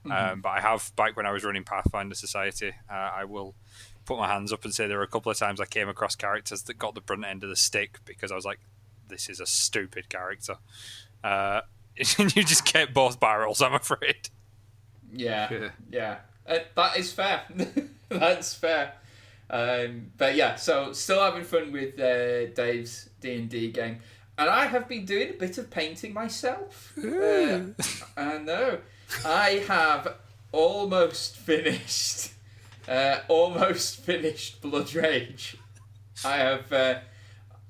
[0.10, 3.56] Um, but I have back when I was running Pathfinder Society, uh, I will
[4.10, 6.16] put my hands up and say there were a couple of times I came across
[6.16, 8.60] characters that got the brunt end of the stick because I was like,
[9.08, 10.56] this is a stupid character.
[11.24, 11.62] Uh,
[12.18, 14.30] and you just get both barrels, I'm afraid.
[15.14, 15.70] Yeah, Yeah.
[15.92, 16.16] yeah,
[16.48, 17.42] Uh, that is fair.
[18.10, 18.94] That's fair.
[19.50, 24.00] Um, but yeah, so still having fun with uh, Dave's D and D game,
[24.38, 26.94] and I have been doing a bit of painting myself.
[26.98, 27.60] Uh,
[28.18, 28.80] I know.
[29.26, 30.16] I have
[30.52, 32.34] almost finished.
[32.88, 35.58] Uh, almost finished Blood Rage.
[36.26, 36.72] I have.
[36.72, 37.00] Uh,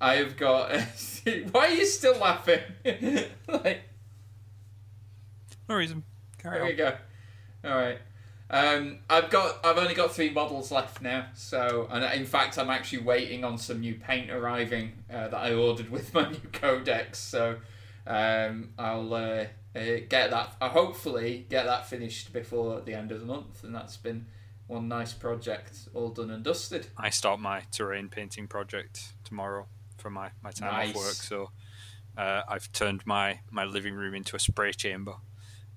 [0.02, 0.72] I have got.
[1.52, 2.62] why are you still laughing?
[3.48, 3.82] like,
[5.68, 6.04] No reason.
[6.38, 6.70] Carry there on.
[6.70, 6.94] we go.
[7.66, 8.00] All right.
[8.52, 9.64] Um, I've got.
[9.64, 11.28] I've only got three models left now.
[11.36, 15.54] So, and in fact, I'm actually waiting on some new paint arriving uh, that I
[15.54, 17.20] ordered with my new codex.
[17.20, 17.58] So,
[18.08, 19.46] um, I'll uh,
[19.76, 20.56] uh, get that.
[20.60, 24.26] I hopefully get that finished before the end of the month, and that's been
[24.70, 26.88] one nice project, all done and dusted.
[26.96, 29.66] I start my terrain painting project tomorrow
[29.98, 30.90] for my, my time Nice.
[30.90, 31.14] off work.
[31.16, 31.50] So
[32.16, 35.16] uh, I've turned my, my living room into a spray chamber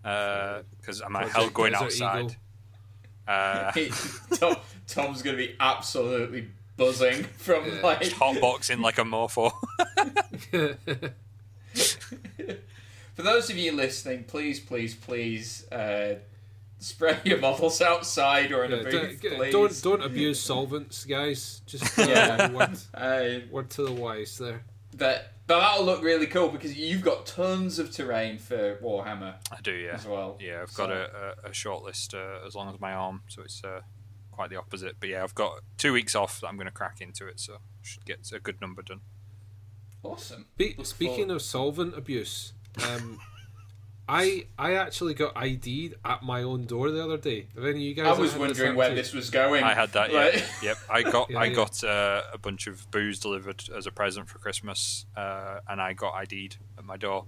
[0.02, 2.36] because I'm Project hell going outside.
[3.26, 3.72] Uh,
[4.34, 7.80] Tom, Tom's gonna be absolutely buzzing from Yeah.
[7.82, 9.52] like hotboxing like a mofo.
[13.14, 16.16] For those of you listening, please, please, please uh,
[16.82, 19.52] spray your models outside or in a Yeah, booth, don't, please.
[19.52, 21.62] don't don't abuse solvents, guys.
[21.66, 22.50] Just uh, Yeah.
[22.50, 24.62] word, word to the wise there.
[24.96, 29.60] but but that'll look really cool because you've got tons of terrain for Warhammer I
[29.62, 29.94] do, yeah.
[29.94, 30.38] as well.
[30.40, 31.08] Yeah, I've got So-
[31.42, 33.80] a, a, a short list uh, as long as my arm, so it's uh,
[34.30, 34.96] quite the opposite.
[35.00, 37.58] But yeah, I've got two weeks off that I'm going to crack into it, so
[37.82, 39.00] should get a good number done.
[40.04, 40.46] Awesome.
[40.56, 42.52] Be- speaking forward- of solvent abuse,
[42.88, 43.18] um,
[44.14, 47.46] I I actually got ID'd at my own door the other day.
[47.54, 48.18] Have any of you guys?
[48.18, 49.64] I was wondering where this was going.
[49.64, 50.12] I had that.
[50.12, 50.76] Yeah, Like- yep.
[50.90, 51.54] I got Yeah, I yeah.
[51.54, 55.94] got uh, a bunch of booze delivered as a present for Christmas, uh, and I
[55.94, 57.24] got ID'd at my door,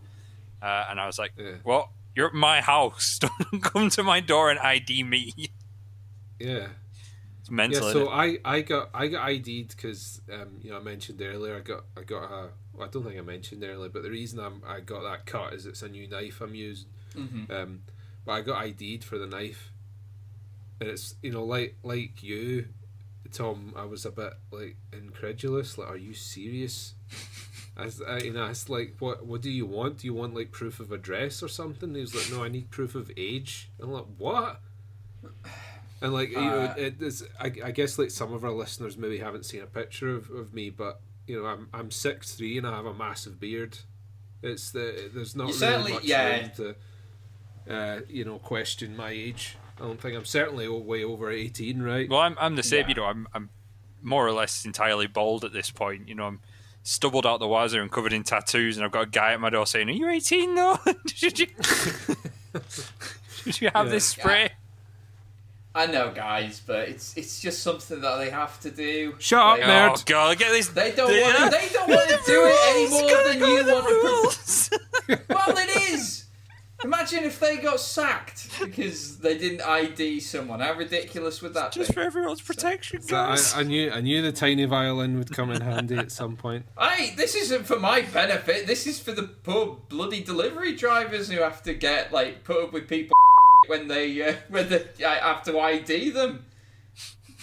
[0.63, 1.53] uh, and I was like, Yeah.
[1.63, 1.89] "What?
[2.15, 3.19] You're at my house.
[3.51, 5.33] Don't come to my door and ID me."
[6.39, 6.69] Yeah.
[7.41, 7.89] It's mental.
[7.89, 8.05] yeah, innit?
[8.07, 11.61] so I, I got I got ID'd because um, you know I mentioned earlier I
[11.61, 12.51] got I got a well,
[12.81, 15.67] I don't think I mentioned earlier, but the reason I'm, I got that cut is
[15.67, 16.89] it's a new knife I'm using.
[17.15, 17.51] Mhm.
[17.51, 17.83] Um,
[18.25, 19.71] but I got ID'd for the knife,
[20.81, 22.67] and it's you know like like you,
[23.33, 23.73] Tom.
[23.77, 25.79] I was a bit like incredulous.
[25.79, 26.95] Like, are you serious?
[27.77, 29.99] As I you know, it's like, what what do you want?
[29.99, 31.95] Do you want like proof of address or something?
[31.95, 33.69] he was like, no, I need proof of age.
[33.81, 34.61] I'm like, what?
[36.01, 37.25] And like you know, Uh, it is.
[37.41, 40.53] I, I guess like some of our listeners maybe haven't seen a picture of, of
[40.55, 43.79] me, but you know, I'm I'm six three and I have a massive beard.
[44.43, 46.41] It's the there's not You really much yeah.
[46.41, 46.75] room to
[47.75, 49.57] uh, you know question my age.
[49.79, 52.09] I don't think I'm certainly way over eighteen, right?
[52.09, 52.83] Well, I'm I'm the same.
[52.83, 52.89] Yeah.
[52.89, 53.51] You know, I'm I'm
[54.03, 56.09] more or less entirely bald at this point.
[56.09, 56.41] You know, I'm
[56.83, 59.49] stubbled out the wazoo and covered in tattoos, and I've got a guy at my
[59.51, 60.79] door saying, "Are you 18 though?
[61.15, 61.47] Should you
[63.47, 63.91] should you have Yeah.
[63.93, 64.51] this spray?"
[65.77, 69.15] I know, guys, but it's it's just something that they have to do.
[69.19, 69.99] Shut up, Like, nerd.
[69.99, 70.69] Oh god, get this.
[70.69, 71.41] They don't Yeah.
[71.41, 71.51] want.
[71.51, 73.89] They don't want to do it any more Gotta than go you with the want
[73.89, 73.95] to.
[73.95, 74.71] rules.
[75.29, 76.21] Well, it is.
[76.83, 80.61] Imagine if they got sacked because they didn't ID someone.
[80.61, 81.81] How ridiculous would that Just be?
[81.87, 83.55] Just for everyone's protection, So I, guys.
[83.55, 86.67] I knew I knew the tiny violin would come in handy at some point.
[86.79, 88.67] Hey, this isn't for my benefit.
[88.67, 92.73] This is for the poor bloody delivery drivers who have to get like put up
[92.73, 93.17] with people
[93.69, 96.45] when they uh, when they I have to ID them.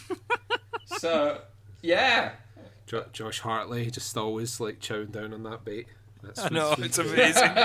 [0.86, 1.42] so
[1.82, 2.34] yeah,
[2.88, 5.88] Jo- Josh Hartley just always like chowing down on that bait.
[6.24, 7.52] That's I know what's- it's amazing.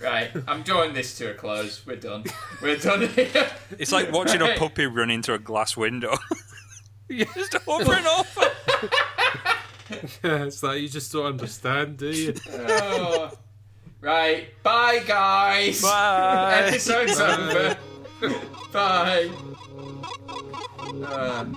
[0.00, 0.30] right.
[0.46, 1.84] I'm drawing this to a close.
[1.86, 2.24] We're done.
[2.62, 3.50] We're done here.
[3.78, 6.16] It's like watching a puppy run into a glass window.
[7.10, 8.50] Just over and over.
[10.22, 12.34] it's like you just don't understand, do you?
[12.52, 13.32] Oh.
[14.00, 14.48] Right.
[14.62, 15.82] Bye, guys.
[15.82, 16.64] Bye.
[16.66, 17.76] Episode's over.
[18.72, 19.30] Bye.
[21.04, 21.56] Um,